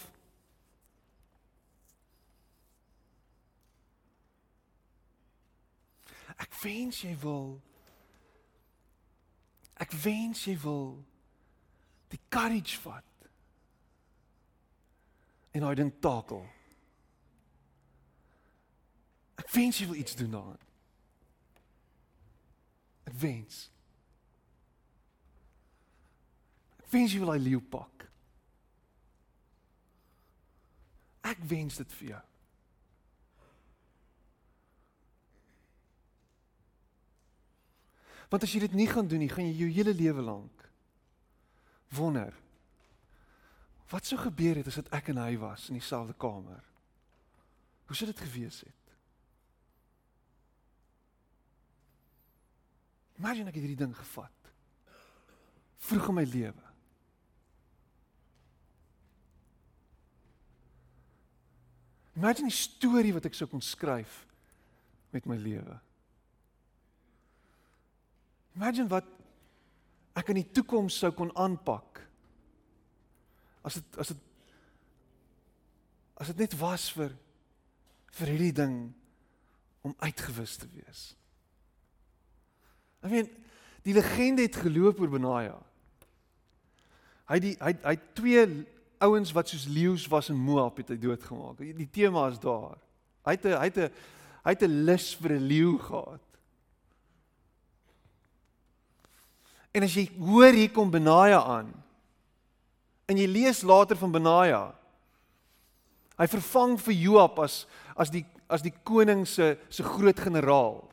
[6.41, 7.53] Ek wens jy wil
[9.85, 10.97] Ek wens jy wil
[12.09, 13.29] die courage vat.
[15.53, 16.41] En hy ding takel.
[19.37, 20.70] Ek wens jy wil iets doen daaraan.
[23.09, 23.63] Ek wens.
[26.81, 28.05] Ek wens jy wil hy leeu pak.
[31.31, 32.21] Ek wens dit vir jou.
[38.31, 40.67] Want as jy dit nie gaan doen nie, gaan jy jou hele lewe lank
[41.91, 42.31] wonder
[43.91, 46.61] wat sou gebeur het as dit ek en hy was in dieselfde kamer.
[47.89, 48.80] Hoe sou dit gewees het?
[53.21, 54.51] Imagine ek het hierdie ding gevat.
[55.85, 56.67] Vroeg in my lewe.
[62.17, 64.23] Imagine die storie wat ek sou kon skryf
[65.13, 65.77] met my lewe.
[68.57, 69.07] Imagine wat
[70.17, 72.01] ek in die toekoms sou kon aanpak.
[73.61, 74.27] As dit as dit
[76.21, 77.13] as dit net was vir
[78.17, 78.77] vir hierdie ding
[79.87, 81.11] om uitgewis te wees.
[83.01, 83.29] Ek meen
[83.85, 85.57] die legende het geloop oor Benaja.
[87.31, 88.45] Hy die hy hy twee
[89.01, 91.61] ouens wat soos leeu's was in Moab het hy doodgemaak.
[91.61, 92.77] Die tema is daar.
[93.25, 93.91] Hy het 'n hy het 'n
[94.43, 96.21] hy het 'n lus vir 'n leeu gehad.
[99.73, 101.71] En as jy hoor hier kom Benaja aan
[103.07, 104.75] en jy lees later van Benaja
[106.17, 110.90] hy vervang vir Joab as as die as die koning se se groot generaal.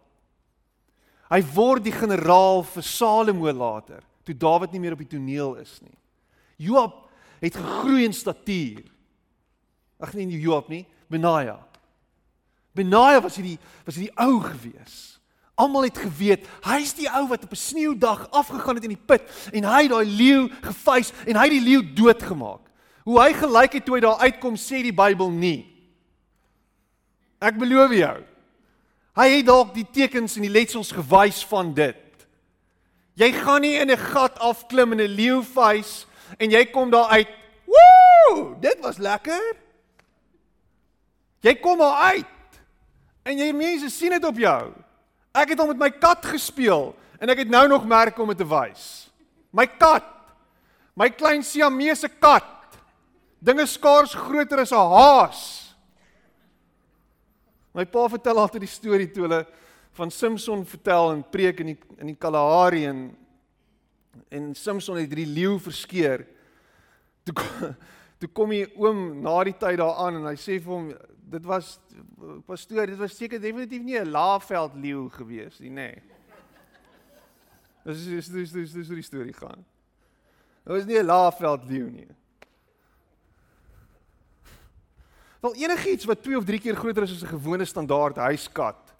[1.28, 5.74] Hy word die generaal vir Salomo later, toe Dawid nie meer op die toneel is
[5.84, 5.96] nie.
[6.58, 7.04] Joab
[7.42, 8.86] het gegroei in statuur.
[10.00, 11.58] Ag nee, nie Joab nie, Benaja.
[12.76, 14.96] Benaja was hierdie was hierdie ou gewees.
[15.58, 19.24] Almal het geweet hy's die ou wat op 'n sneeudag afgegaan het in die put
[19.52, 22.62] en hy daai leeu gevuis en hy die leeu doodgemaak.
[23.04, 25.66] Hoe hy gelyk het toe hy daar uitkom sê die Bybel nie.
[27.40, 28.24] Ek beloof jou.
[29.18, 32.04] Hy het dalk die tekens en die letsels gewys van dit.
[33.18, 36.06] Jy gaan nie in 'n gat afklim in 'n leeuvuis
[36.38, 37.28] en jy kom daar uit.
[37.66, 39.56] Woew, dit was lekker.
[41.40, 42.26] Jy kom daar uit.
[43.24, 44.72] En jy mense sien dit op jou.
[45.34, 48.38] Ek het hom met my kat gespeel en ek het nou nog merke om dit
[48.38, 49.10] te wys.
[49.50, 50.04] My kat.
[50.94, 52.44] My klein Siamese kat.
[53.38, 55.67] Dinge skaars groter as 'n haas.
[57.74, 59.46] My pa vertel altyd die storie toe hulle
[59.98, 63.16] van Samson vertel in preek in die in die Kalahari en
[64.34, 66.26] en Samson het drie leeu verskeer.
[67.24, 67.34] Toe
[68.20, 70.92] toe kom hy oom na die tyd daaraan en hy sê vir hom
[71.28, 71.76] dit was
[72.48, 75.90] pastoor dit was seker definitief nie 'n laafveld leeu gewees nie nê.
[75.92, 76.02] Nee.
[77.84, 79.64] Dis dis dis dis dis die storie gaan.
[80.64, 82.08] Dit was nie 'n laafveld leeu nie.
[85.40, 88.94] Wel enigiets wat 2 of 3 keer groter is as 'n gewone standaard huiskat,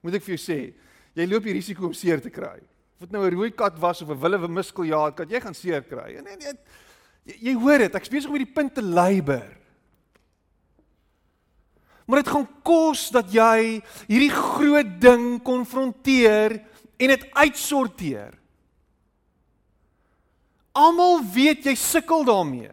[0.00, 0.74] moet ek vir jou sê,
[1.14, 2.58] jy loop die risiko om seer te kry.
[2.98, 5.82] Of dit nou 'n rooi kat was of 'n wille muskeljaar kat, jy gaan seer
[5.82, 6.16] kry.
[6.16, 6.52] En nee, nee,
[7.24, 9.56] jy, jy hoor dit, ek besig om hierdie punt te leiber.
[12.06, 16.60] Maar dit gaan kos dat jy hierdie groot ding konfronteer
[16.96, 18.34] en dit uitsorteer.
[20.72, 22.72] Almal weet jy sukkel daarmee.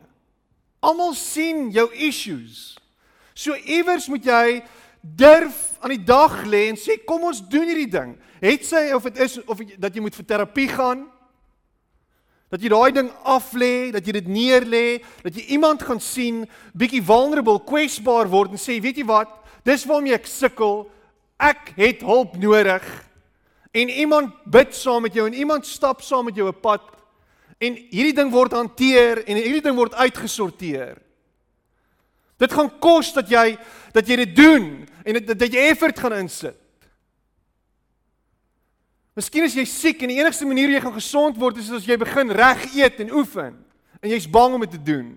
[0.82, 2.81] Almal sien jou issues.
[3.34, 4.62] So iewers moet jy
[5.02, 8.14] durf aan die dag lê en sê kom ons doen hierdie ding.
[8.42, 11.06] Het sy of dit is of dat jy moet vir terapie gaan.
[12.52, 16.02] Dat jy daai ding af lê, dat jy dit neer lê, dat jy iemand gaan
[16.04, 16.44] sien,
[16.76, 19.32] bietjie vulnerable, kwesbaar word en sê, weet jy wat?
[19.64, 20.84] Dis waarom ek sukkel.
[21.42, 22.84] Ek het hulp nodig.
[23.72, 26.84] En iemand bid saam met jou en iemand stap saam met jou 'n pad
[27.62, 30.98] en hierdie ding word hanteer en hierdie ding word uitgesorteer.
[32.42, 33.54] Dit gaan kos dat jy
[33.92, 34.68] dat jy dit doen
[35.04, 36.58] en dat, dat jy effort gaan insit.
[39.20, 41.98] Miskien is jy siek en die enigste manier jy gaan gesond word is as jy
[42.00, 43.58] begin reg eet en oefen
[44.02, 45.10] en jy's bang om dit te doen.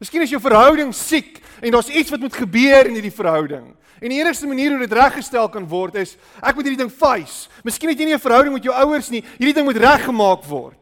[0.00, 3.68] Miskien is jou verhouding siek en daar's iets wat moet gebeur in hierdie verhouding.
[4.00, 7.52] En die enigste manier hoe dit reggestel kan word is ek moet hierdie ding face.
[7.64, 9.22] Miskien het jy nie 'n verhouding met jou ouers nie.
[9.38, 10.80] Hierdie ding moet reggemaak word.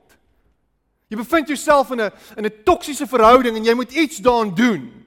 [1.08, 5.06] Jy bevind jouself in 'n in 'n toksiese verhouding en jy moet iets daaraan doen.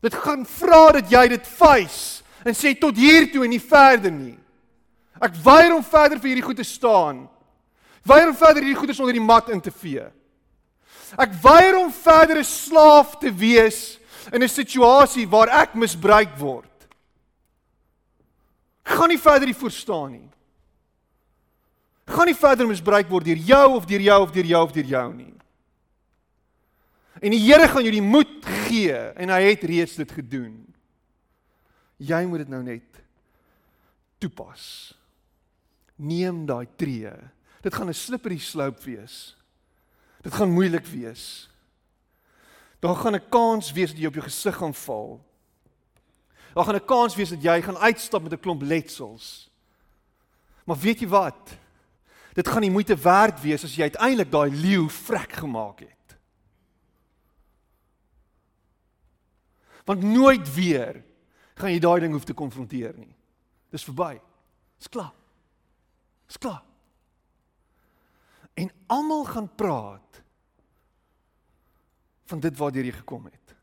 [0.00, 4.12] Dit gaan vra dat jy dit face en sê tot hier toe en nie verder
[4.12, 4.38] nie.
[5.20, 7.28] Ek weier om verder vir hierdie goed te staan.
[8.04, 10.04] Weier om verder hierdie goeders onder die mat in te vee.
[11.16, 13.98] Ek weier om verder 'n slaaf te wees
[14.32, 16.70] in 'n situasie waar ek misbruik word.
[18.84, 20.30] Ek gaan nie verder hier voorstaan nie.
[22.04, 24.84] Gaan nie verder misbruik word deur jou of deur jou of deur jou of deur
[24.84, 25.32] jou nie.
[27.24, 30.58] En die Here gaan jou die moed gee en hy het reeds dit gedoen.
[31.96, 33.00] Jy moet dit nou net
[34.20, 34.92] toepas.
[35.96, 37.12] Neem daai tree.
[37.62, 39.36] Dit gaan 'n slippery slope wees.
[40.22, 41.48] Dit gaan moeilik wees.
[42.80, 45.24] Daar gaan 'n kans wees dat jy op jou gesig gaan val.
[46.54, 49.50] Daar gaan 'n kans wees dat jy gaan uitstap met 'n klomp letsels.
[50.64, 51.56] Maar weet jy wat?
[52.34, 56.16] Dit gaan nie moeite werd wees as jy uiteindelik daai leeu vrek gemaak het.
[59.86, 61.02] Want nooit weer
[61.54, 63.12] gaan jy daai ding hoef te konfronteer nie.
[63.70, 64.16] Dis verby.
[64.78, 65.12] Dis klaar.
[66.26, 66.62] Dis klaar.
[68.54, 70.22] En almal gaan praat
[72.24, 73.54] van dit waartoe jy gekom het.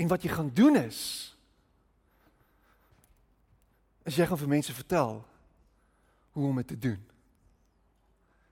[0.00, 1.00] En wat jy gaan doen is
[4.08, 5.20] is jy gaan vir mense vertel
[6.32, 7.00] hoe om dit te doen.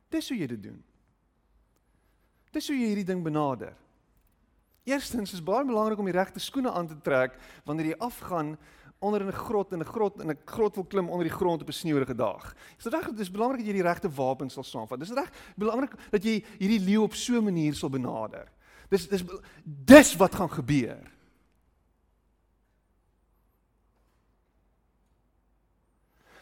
[0.09, 0.79] Dis hoe jy dit doen.
[2.51, 3.77] Dis hoe jy hierdie ding benader.
[4.89, 7.37] Eerstens is baie belangrik om die regte skoene aan te trek
[7.69, 8.57] wanneer jy afgaan
[9.05, 11.63] onder in 'n grot in 'n grot in 'n grot wil klim onder die grond
[11.63, 12.55] op 'n sneeuerige dag.
[12.77, 14.99] Dis reg, dis belangrik dat jy die regte wapens sal saamvat.
[14.99, 18.49] Dis reg, belangrik dat jy hierdie leeu op so 'n manier sal benader.
[18.89, 19.25] Dis dis
[19.65, 21.18] dis wat gaan gebeur.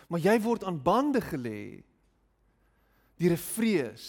[0.06, 1.82] Maar jy word aan bande gelê
[3.16, 4.06] deur 'n vrees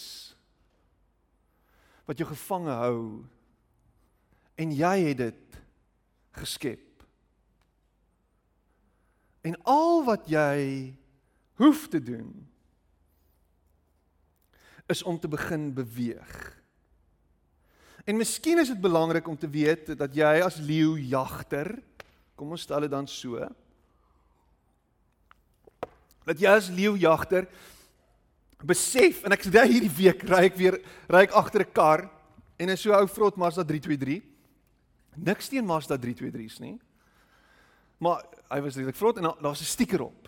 [2.05, 3.25] wat jou gevange hou
[4.55, 5.57] en jy het dit
[6.31, 7.03] geskep.
[9.41, 10.93] En al wat jy
[11.59, 12.31] hoef te doen
[14.87, 16.57] is om te begin beweeg.
[18.07, 21.73] En miskien is dit belangrik om te weet dat jy as leeujagter,
[22.39, 23.41] kom ons stel dit dan so,
[26.27, 27.47] dat jy as leeujagter
[28.67, 32.09] besef en ek sê hierdie week ry ek weer ry ek agter 'n kar
[32.59, 34.21] en 'n so ou vrot Mazda 323.
[35.15, 36.79] Niks teen Mazda 323s nie.
[37.99, 40.27] Maar hy was redelik vrot en daar's 'n stiker op.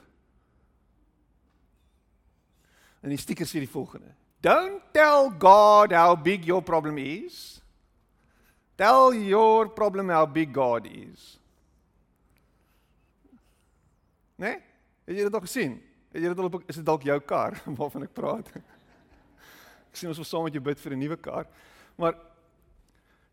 [3.01, 7.61] En die stiker sê die volgende: Don't tell God how big your problem is.
[8.77, 11.39] Tell your problem how big God is.
[14.35, 14.61] Nee?
[15.05, 15.88] Het jy dit al gesien?
[16.13, 18.49] Het jy dit al op is dit dalk jou kar waarvan ek praat?
[19.89, 21.45] Ek sien ons wil saam met jou bid vir 'n nuwe kar.
[21.97, 22.15] Maar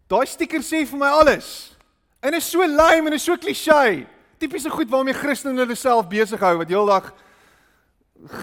[0.08, 1.76] daai stiker sê vir my alles.
[2.22, 4.06] En is so lame en is so klisjé
[4.38, 7.12] tipiese goed waarmee Christene hulle self besig hou wat heeldag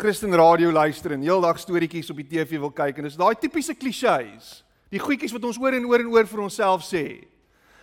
[0.02, 3.74] Christen radio luister en heeldag storieetjies op die TV wil kyk en dis daai tipiese
[3.74, 4.62] klisjées.
[4.94, 7.26] Die goedjies wat ons oor en oor en oor vir onsself sê.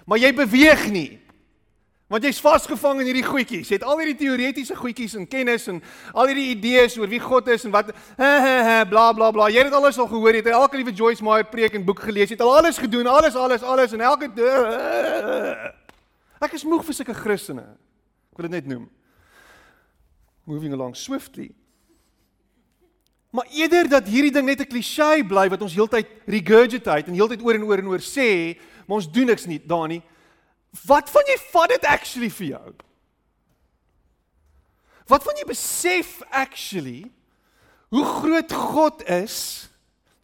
[0.06, 1.10] Maar jy beweeg nie.
[2.10, 3.68] Want jy's vasgevang in hierdie goedjies.
[3.70, 5.76] Jy het al hierdie teoretiese goedjies en kennis en
[6.10, 7.92] al hierdie idees oor wie God is en wat
[8.90, 9.46] bla bla bla.
[9.46, 10.34] Jy het alles al gehoor.
[10.34, 12.32] Jy het elke liewe Joyce Meyer preek en boek gelees.
[12.32, 14.26] Jy het al alles gedoen, alles alles alles en elke
[16.40, 17.66] Ek is moeg vir sulke Christene
[18.40, 18.86] wil dit net noem.
[20.48, 21.50] Moving along swiftly.
[23.30, 27.42] Maar eerder dat hierdie ding net 'n klisjé bly wat ons heeltyd regurgitate en heeltyd
[27.42, 30.02] oor en oor en oor sê, maar ons doen niks nie, Dani.
[30.86, 32.74] Wat van jy vat dit actually vir jou?
[35.10, 37.10] Wat van jy besef actually
[37.90, 39.66] hoe groot God is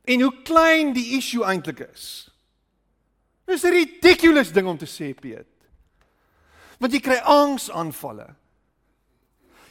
[0.07, 2.31] en hoe klein die issue eintlik is?
[3.47, 5.47] Dis 'n ridiculous ding om te sê, Piet.
[6.79, 8.35] Want jy kry angsaanvalle.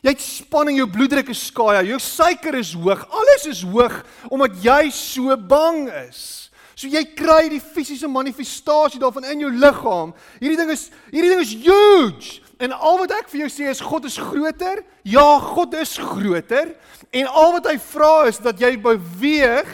[0.02, 4.64] Jy het spanning, jou bloeddruk is skaai, jou suiker is hoog, alles is hoog omdat
[4.64, 6.52] jy so bang is.
[6.76, 10.11] So jy kry die fisiese manifestasie daarvan in jou liggaam.
[10.41, 12.41] Hierdie ding is hierdie ding is huge.
[12.59, 14.84] En al wat ek vir jou sê is God is groter.
[15.07, 16.76] Ja, God is groter.
[17.15, 19.71] En al wat hy vra is dat jy beweeg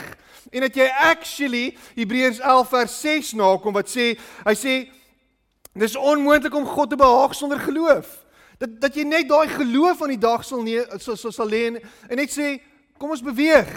[0.52, 4.12] en dat jy actually Hebreërs 11 vers 6 nakom wat sê
[4.46, 4.74] hy sê
[5.72, 8.08] Dis onmoontlik om God te behaag sonder geloof.
[8.60, 11.64] Dat dat jy net daai geloof aan die dag sal nee sal sal, sal lê
[11.70, 11.78] en,
[12.08, 12.58] en net sê
[13.00, 13.70] kom ons beweeg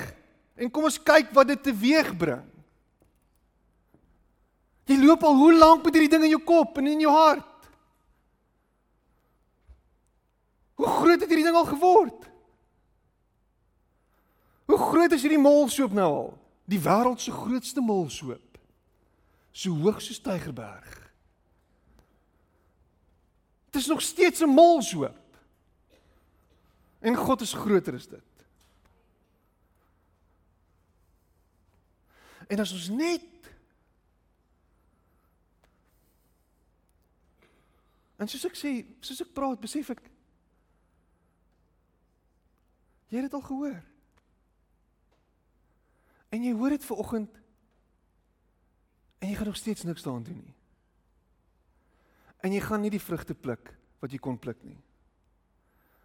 [0.60, 2.44] en kom ons kyk wat dit teweeg bring.
[4.86, 7.70] Jy loop al hoe lank met hierdie ding in jou kop en in jou hart?
[10.76, 12.28] Hoe groot het hierdie ding al geword?
[14.66, 16.32] Hoe groot is hierdie molsoop nou al?
[16.70, 18.60] Die wêreld se grootste molsoop.
[19.56, 21.02] So hoog soos Tygerberg.
[23.72, 25.22] Dit is nog steeds 'n molsoop.
[27.00, 28.22] En God is groter as dit.
[32.48, 33.22] En as ons net
[38.18, 40.04] En soos ek sê, soos ek praat, besef ek
[43.16, 43.76] Jy het dit al gehoor.
[46.30, 47.42] En jy hoor dit ver oggend
[49.24, 50.56] en jy gaan nog steeds niks daaraan doen nie.
[52.44, 53.72] En jy gaan nie die vrugte pluk
[54.04, 54.78] wat jy kon pluk nie.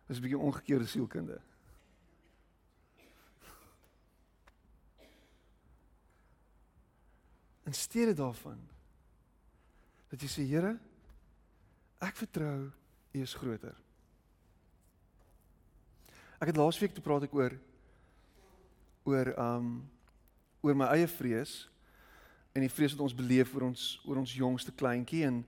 [0.06, 1.40] Dis 'n bietjie omgekeerde sielkunde.
[7.66, 8.68] In steede daarvan
[10.08, 10.78] dat jy sê Here,
[12.00, 12.70] ek vertrou
[13.10, 13.74] U is groter.
[16.40, 17.56] Ek het laasweek toe praat ek oor
[19.08, 19.80] oor um
[20.60, 21.64] oor my eie vrees
[22.54, 25.40] en die vrees wat ons beleef oor ons oor ons jongste kleintjie en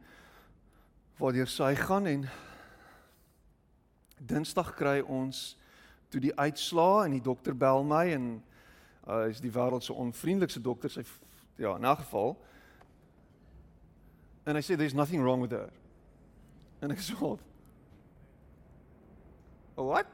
[1.20, 2.24] waardeur sy gaan en
[4.22, 5.57] Dinsdag kry ons
[6.12, 8.26] toe die uitslaa en die dokter bel my en
[9.09, 11.05] uh, is die wêreld se onvriendelikste dokter sy
[11.61, 12.36] ja in 'n geval
[14.46, 15.70] en hy sê there's nothing wrong with her
[16.83, 17.14] en ek sê
[19.76, 20.07] what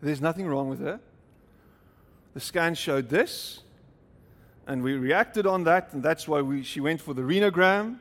[0.00, 1.00] there's nothing wrong with her.
[2.34, 3.62] The scan showed this
[4.66, 7.98] and we reacted on that and that's why we she went for the renogram.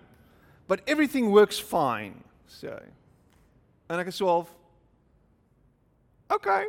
[0.68, 2.80] But everything works fine so.
[3.89, 4.49] En ek half
[6.30, 6.66] okay.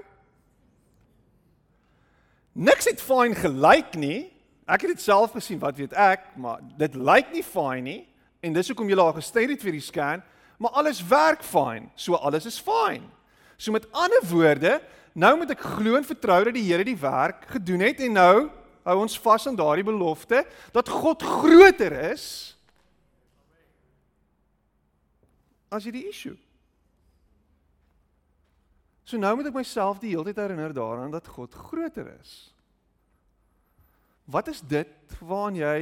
[2.54, 4.30] Niks het fyn gelyk nie.
[4.68, 8.00] Ek het dit self gesien wat weet ek maar dit lyk nie fyn nie.
[8.40, 10.22] En dis hoekom jy daar gestuur het vir die scan
[10.58, 13.04] maar alles werk fyn so alles is fyn
[13.56, 14.80] so met ander woorde
[15.16, 18.34] Nou moet ek glo en vertrou dat die Here die werk gedoen het en nou
[18.86, 20.42] hou ons vas aan daardie belofte
[20.76, 22.26] dat God groter is
[25.72, 26.36] as hierdie issue.
[29.08, 32.36] So nou moet ek myself die hele tyd herinner daaraan dat God groter is.
[34.28, 35.78] Wat is dit waaraan jy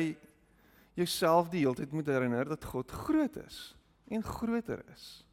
[0.94, 3.64] jouself die hele tyd moet herinner dat God groot is
[4.08, 5.24] en groter is?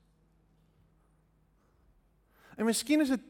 [2.56, 3.24] En miskien is dit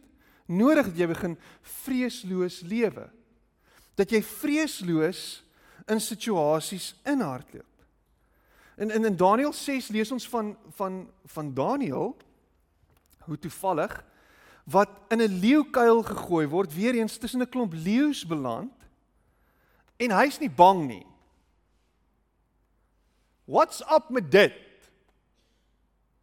[0.45, 1.37] nodig dat jy begin
[1.83, 3.07] vreesloos lewe.
[3.95, 5.43] Dat jy vreesloos
[5.91, 7.67] in situasies inhardloop.
[8.75, 12.17] En in in Daniël 6 lees ons van van van Daniël
[13.21, 14.03] hoe toevallig
[14.63, 18.73] wat in 'n leeukuil gegooi word, weer eens tussen 'n klomp leeu's beland
[19.97, 21.05] en hy's nie bang nie.
[23.45, 24.53] What's up met dit?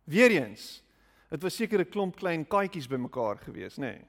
[0.09, 0.83] Weer eens.
[1.29, 3.81] Dit was seker 'n klomp klein katjies bymekaar gewees, nê?
[3.93, 4.05] Nee.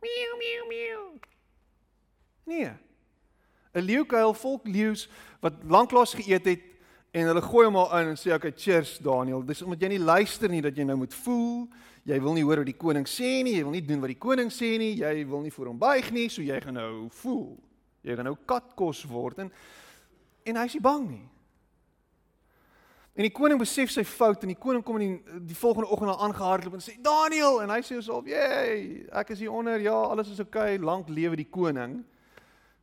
[0.00, 1.18] Miau miau miau.
[2.44, 2.70] Nee.
[3.74, 5.08] 'n Leeukuil volk leeu's
[5.40, 6.62] wat lanklaas geëet het
[7.10, 9.44] en hulle gooi hom al in en sê okay, cheers Daniel.
[9.44, 11.68] Dis omdat jy nie luister nie dat jy nou moet voel.
[12.04, 14.18] Jy wil nie hoor wat die koning sê nie, jy wil nie doen wat die
[14.18, 17.58] koning sê nie, jy wil nie voor hom buig nie, so jy gaan nou voel.
[18.02, 19.52] Jy gaan nou katkos word en
[20.44, 21.26] en hy's nie bang nie.
[23.18, 26.12] En die koning besef sy fout en die koning kom in die, die volgende oggend
[26.12, 29.80] al aangehardloop en sê Daniel en hy sê hoself, "Jee, ek is hier onder.
[29.82, 30.76] Ja, alles is oukei.
[30.76, 32.04] Okay, lank lewe die koning."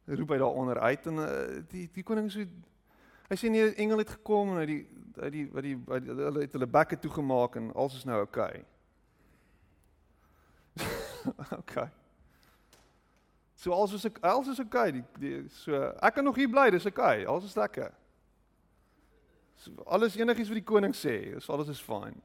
[0.06, 1.30] Roep hy daaronder uit en uh,
[1.72, 2.44] die die koning sê
[3.30, 4.82] hy sê nee, engel het gekom en hy die
[5.24, 5.80] hy die wat die
[6.12, 8.66] hulle het hulle bekke toegemaak en alles is nou oukei.
[10.76, 11.56] Okay.
[11.62, 11.90] okay.
[13.56, 14.90] So alles is alles is oukei.
[14.90, 17.22] Okay, die, die so ek kan nog hier bly, dis oukei.
[17.24, 17.96] Okay, alles is lekker.
[19.66, 22.18] So, alles enigiets wat die koning sê, is alles is fyn.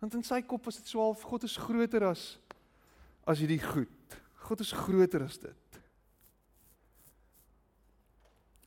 [0.00, 2.24] Want in sy kop was dit so half God is groter as
[3.28, 4.16] as hierdie goed.
[4.48, 5.78] God is groter as dit.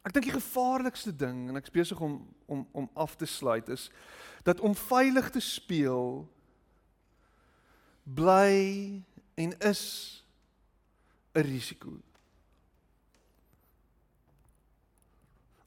[0.07, 3.89] Ek dink die gevaarlikste ding en ek besig om om om af te sluit is
[4.47, 6.23] dat om veilig te speel
[8.03, 9.03] bly
[9.36, 10.23] en is
[11.36, 11.97] 'n risiko.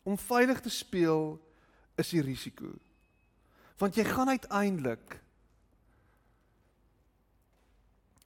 [0.07, 1.35] Om veilig te speel
[1.99, 2.71] is die risiko.
[3.81, 5.19] Want jy gaan uiteindelik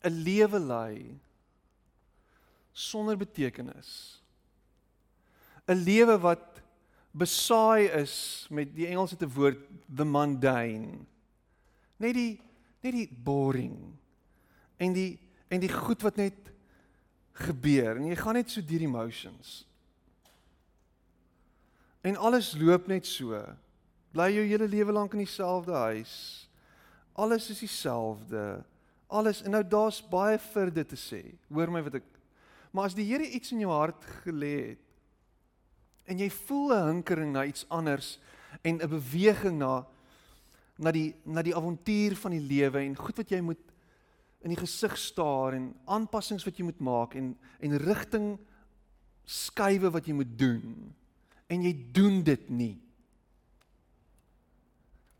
[0.04, 1.20] 'n lewe lei
[2.72, 4.20] sonder betekenis.
[5.68, 6.60] 'n Lewe wat
[7.10, 9.60] besaai is met die Engelse te woord
[9.96, 11.04] the mundane.
[11.96, 12.40] Net die
[12.80, 13.76] net die boring
[14.76, 15.18] en die
[15.48, 16.52] en die goed wat net
[17.32, 19.69] gebeur en jy gaan net so deur die emotions
[22.02, 23.36] En alles loop net so.
[24.12, 26.14] Bly jou hele lewe lank in dieselfde huis.
[27.12, 28.64] Alles is dieselfde.
[29.06, 31.22] Alles en nou daar's baie vir dit te sê.
[31.50, 32.08] Hoor my wat ek
[32.70, 34.86] Maar as die Here iets in jou hart gelê het
[36.10, 38.18] en jy voel 'n hinkering na iets anders
[38.62, 39.86] en 'n beweging na
[40.78, 43.60] na die na die avontuur van die lewe en goed wat jy moet
[44.42, 48.38] in die gesig staar en aanpassings wat jy moet maak en en rigting
[49.24, 50.94] skuwe wat jy moet doen
[51.50, 52.76] en jy doen dit nie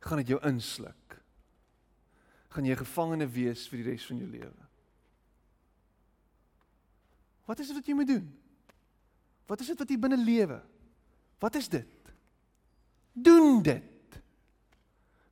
[0.01, 1.18] gaan dit jou insluk
[2.51, 4.70] gaan jy gevangene wees vir die res van jou lewe
[7.51, 8.26] Wat is dit wat jy moet doen?
[9.51, 10.61] Wat is dit wat jy binne lewe?
[11.43, 12.12] Wat is dit?
[13.11, 14.18] Doen dit.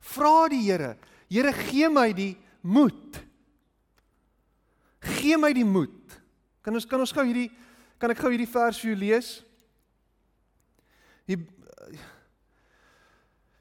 [0.02, 0.96] Vra die Here.
[1.30, 2.32] Here gee my die
[2.66, 3.20] moed.
[5.20, 6.16] Gee my die moed.
[6.64, 7.52] Kan ons kan ons gou hierdie
[8.02, 9.30] kan ek gou hierdie vers vir jou lees?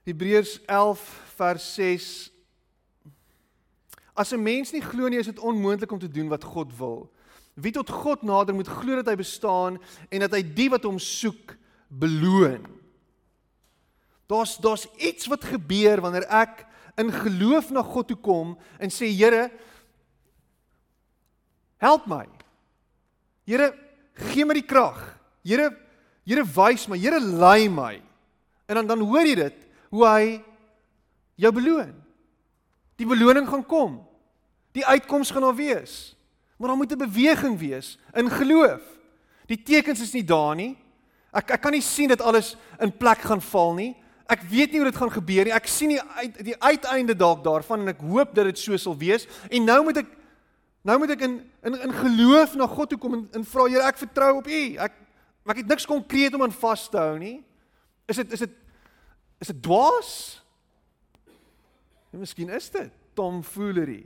[0.08, 1.04] Hebreërs 11
[1.36, 2.32] vers 6
[4.18, 7.14] As 'n mens nie glo nie, is dit onmoontlik om te doen wat God wil.
[7.54, 9.78] Wie tot God nader moet glo dat hy bestaan
[10.10, 11.54] en dat hy die wat hom soek
[11.88, 12.66] beloon.
[14.26, 16.66] Daar's daar's iets wat gebeur wanneer ek
[16.98, 19.52] in geloof na God toe kom en sê Here
[21.78, 22.26] help my.
[23.46, 23.74] Here
[24.14, 24.98] gee my die krag.
[25.46, 25.70] Here
[26.28, 28.02] Here wys my, Here lei my.
[28.68, 29.64] En dan dan hoor jy dit
[29.96, 30.26] hoe hy
[31.40, 31.94] jou beloon.
[33.00, 34.02] Die beloning gaan kom.
[34.76, 36.18] Die uitkoms gaan daar wees.
[36.58, 38.82] Maar daar moet 'n beweging wees in geloof.
[39.48, 40.78] Die tekens is nie daar nie.
[41.32, 43.96] Ek ek kan nie sien dat alles in plek gaan val nie.
[44.28, 45.54] Ek weet nie hoe dit gaan gebeur nie.
[45.54, 48.98] Ek sien die uit, die uiteinde dalk daarvan en ek hoop dat dit so sal
[48.98, 49.28] wees.
[49.50, 50.08] En nou moet ek
[50.82, 53.84] nou moet ek in in in geloof na God toe kom en, en vra Here,
[53.88, 54.76] ek vertrou op U.
[54.76, 54.94] Ek
[55.54, 57.38] ek het niks konkreet om aan vas te hou nie.
[58.08, 58.56] Is dit is dit
[59.40, 60.12] is dit dwaas?
[62.12, 64.06] Ja, miskien is dit tomfoolery.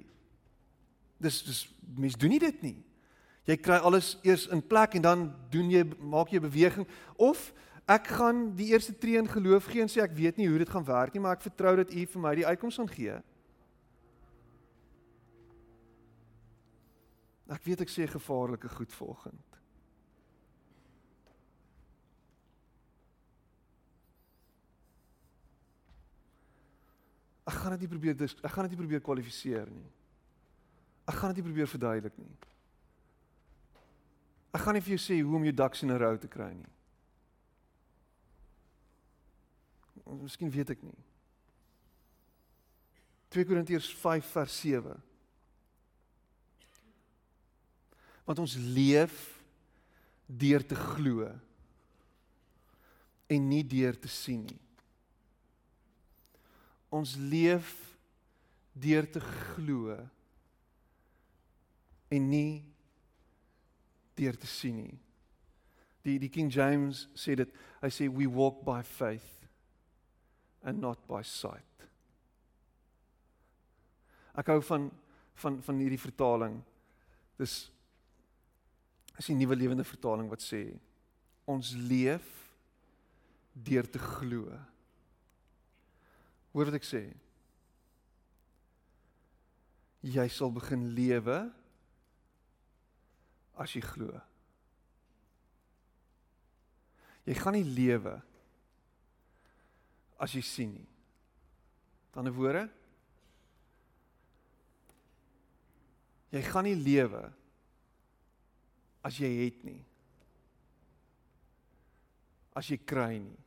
[1.21, 1.65] Dis dis
[1.97, 2.77] mens doen nie dit nie.
[3.49, 6.87] Jy kry alles eers in plek en dan doen jy maak jy 'n beweging
[7.17, 7.53] of
[7.87, 10.69] ek gaan die eerste tree in geloof gee en sê ek weet nie hoe dit
[10.69, 13.21] gaan werk nie, maar ek vertrou dat U vir my die uitkoms gaan gee.
[17.49, 19.50] Ek weet ek sê gevaarlike goed volgend.
[27.49, 29.89] Ek gaan dit nie probeer ek gaan dit nie probeer kwalifiseer nie.
[31.09, 32.35] Ek gaan dit nie probeer verduidelik nie.
[34.51, 36.53] Ek gaan nie vir jou sê hoe om jou ducks in 'n rou te kry
[36.53, 36.71] nie.
[40.21, 40.97] Miskien weet ek nie.
[43.31, 44.97] 2 Korintiërs 5 vers 7.
[48.25, 49.43] Want ons leef
[50.27, 51.29] deur te glo
[53.31, 54.59] en nie deur te sien nie.
[56.91, 57.71] Ons leef
[58.71, 59.95] deur te glo
[62.11, 62.61] en nie
[64.19, 64.97] deur te sien nie.
[66.05, 69.47] Die die King James sê dit, hy sê we walk by faith
[70.63, 71.87] and not by sight.
[74.37, 74.89] Ek hou van
[75.41, 76.59] van van hierdie vertaling.
[77.39, 77.55] Dis
[79.17, 80.65] is die nuwe lewende vertaling wat sê
[81.49, 82.27] ons leef
[83.53, 84.53] deur te glo.
[86.51, 87.03] Hoor wat ek sê?
[90.01, 91.39] Jy sal begin lewe
[93.61, 94.11] as jy glo.
[97.27, 98.17] Jy gaan nie lewe
[100.21, 100.87] as jy sien nie.
[102.17, 102.65] Aan die woorde
[106.31, 107.25] Jy gaan nie lewe
[109.03, 109.81] as jy het nie.
[112.55, 113.39] As jy kry nie.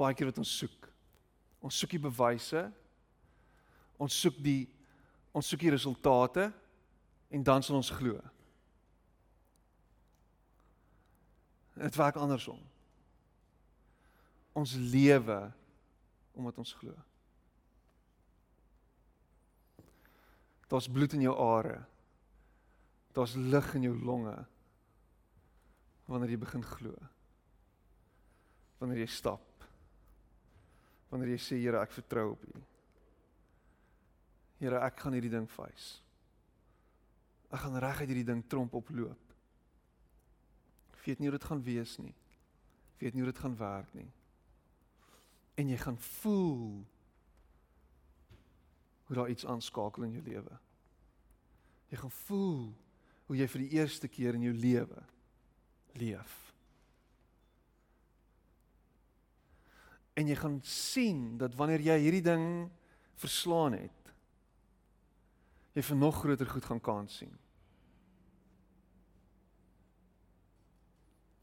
[0.00, 0.88] Baie keer wat ons soek.
[1.60, 2.64] Ons soek die bewyse.
[4.00, 4.62] Ons soek die
[5.36, 6.48] ons soek die resultate
[7.30, 8.16] en dan sal ons glo.
[11.78, 12.58] Dit werk andersom.
[14.58, 15.38] Ons lewe
[16.34, 16.96] omdat ons glo.
[20.70, 21.76] Daar's bloed in jou are.
[23.14, 24.34] Daar's lig in jou longe
[26.10, 26.96] wanneer jy begin glo.
[28.82, 29.49] Wanneer jy stap.
[31.10, 32.62] Wanneer jy sê Here, ek vertrou op U.
[34.60, 35.98] Here, ek gaan hierdie ding face.
[37.50, 39.34] Ek gaan reguit hierdie ding tromp oploop.
[40.94, 42.14] Ek weet nie hoe dit gaan wees nie.
[42.94, 44.10] Ek weet nie hoe dit gaan werk nie.
[45.58, 46.84] En jy gaan voel
[49.08, 50.58] hoe daar iets aanskakel in jou lewe.
[51.90, 52.68] Jy gaan voel
[53.26, 55.02] hoe jy vir die eerste keer in jou lewe
[55.98, 56.49] leef.
[60.20, 62.44] En jy gaan sien dat wanneer jy hierdie ding
[63.20, 64.12] verslaan het,
[65.72, 67.32] jy vir nog groter goed gaan kans sien.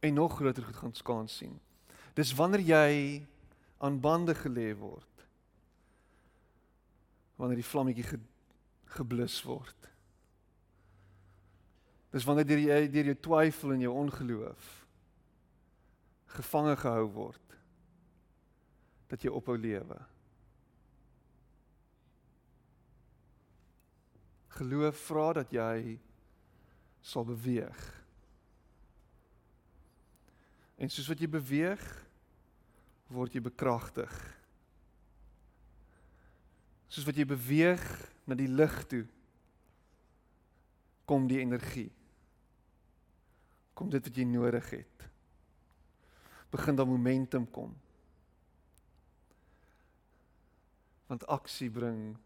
[0.05, 1.55] En nog groter goed gaan kans sien.
[2.13, 2.93] Dis wanneer jy
[3.81, 5.25] aan bande gelê word.
[7.37, 8.19] Wanneer die vlammetjie ge,
[8.97, 9.89] geblus word.
[12.13, 14.73] Dis wanneer jy deur jou twyfel en jou ongeloof
[16.37, 17.46] gevange gehou word
[19.07, 19.97] dat jy ophou lewe.
[24.57, 25.97] Geloof vra dat jy
[27.05, 27.83] sal beweeg.
[30.77, 31.83] En soos wat jy beweeg,
[33.09, 34.13] word jy bekragtig.
[36.91, 37.83] Soos wat jy beweeg
[38.27, 39.05] na die lig toe,
[41.07, 41.89] kom die energie.
[43.77, 45.05] Kom dit wat jy nodig het.
[46.51, 47.71] Begin dan momentum kom.
[51.07, 52.17] Want aksie bring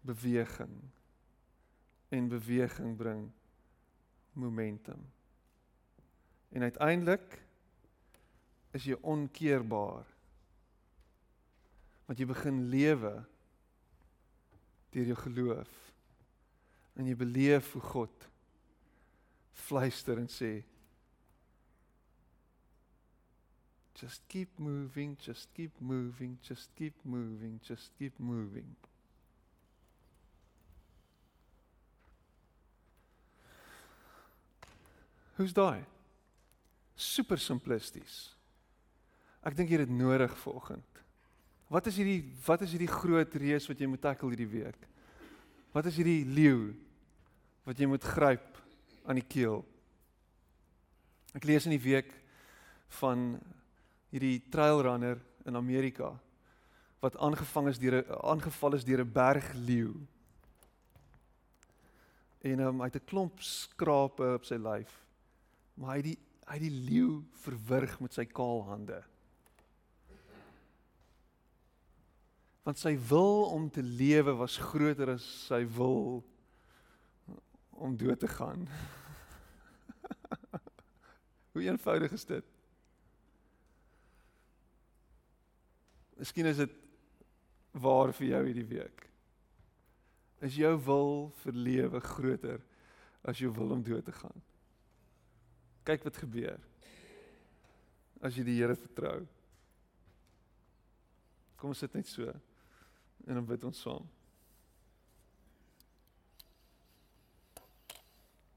[0.00, 0.80] beweging
[2.08, 3.30] en beweging bring
[4.32, 5.12] momentum.
[6.48, 7.42] En uiteindelik
[8.70, 10.06] is jy onkeerbaar.
[12.08, 13.12] Want jy begin lewe
[14.90, 15.72] deur jou geloof.
[16.96, 18.28] En jy beleef hoe God
[19.52, 20.52] fluister en sê
[23.98, 28.76] Just keep moving, just keep moving, just keep moving, just keep moving.
[35.34, 35.82] Hoe's daai?
[36.94, 38.28] Super simplisties.
[39.42, 41.02] Ek dink jy het dit nodig vanoggend.
[41.70, 44.88] Wat is hierdie wat is hierdie groot reus wat jy moet tackle hierdie week?
[45.74, 46.72] Wat is hierdie leeu
[47.66, 48.62] wat jy moet gryp
[49.10, 49.60] aan die keel?
[51.34, 52.14] Ek lees in die week
[53.02, 53.34] van
[54.10, 56.14] hierdie trail runner in Amerika
[57.00, 59.94] wat aangevang is deur 'n aangeval is deur 'n bergleeu.
[62.40, 65.04] En um, hy het 'n klomp skrape op sy lyf.
[65.74, 69.04] Maar hy het die hy het die leeu verwrig met sy kaal hande.
[72.68, 76.18] want sy wil om te lewe was groter as sy wil
[77.80, 78.66] om dood te gaan.
[81.56, 82.57] Hoe eenvoudig is dit?
[86.18, 86.74] Miskien is dit
[87.78, 89.04] waar vir jou hierdie week.
[90.42, 91.12] Is jou wil
[91.42, 92.62] vir lewe groter
[93.26, 94.44] as jou wil om dood te gaan?
[95.86, 96.58] Kyk wat gebeur.
[98.22, 99.22] As jy die Here vertrou.
[101.58, 102.26] Kom ons sit net so
[103.26, 104.06] en dan bid ons saam.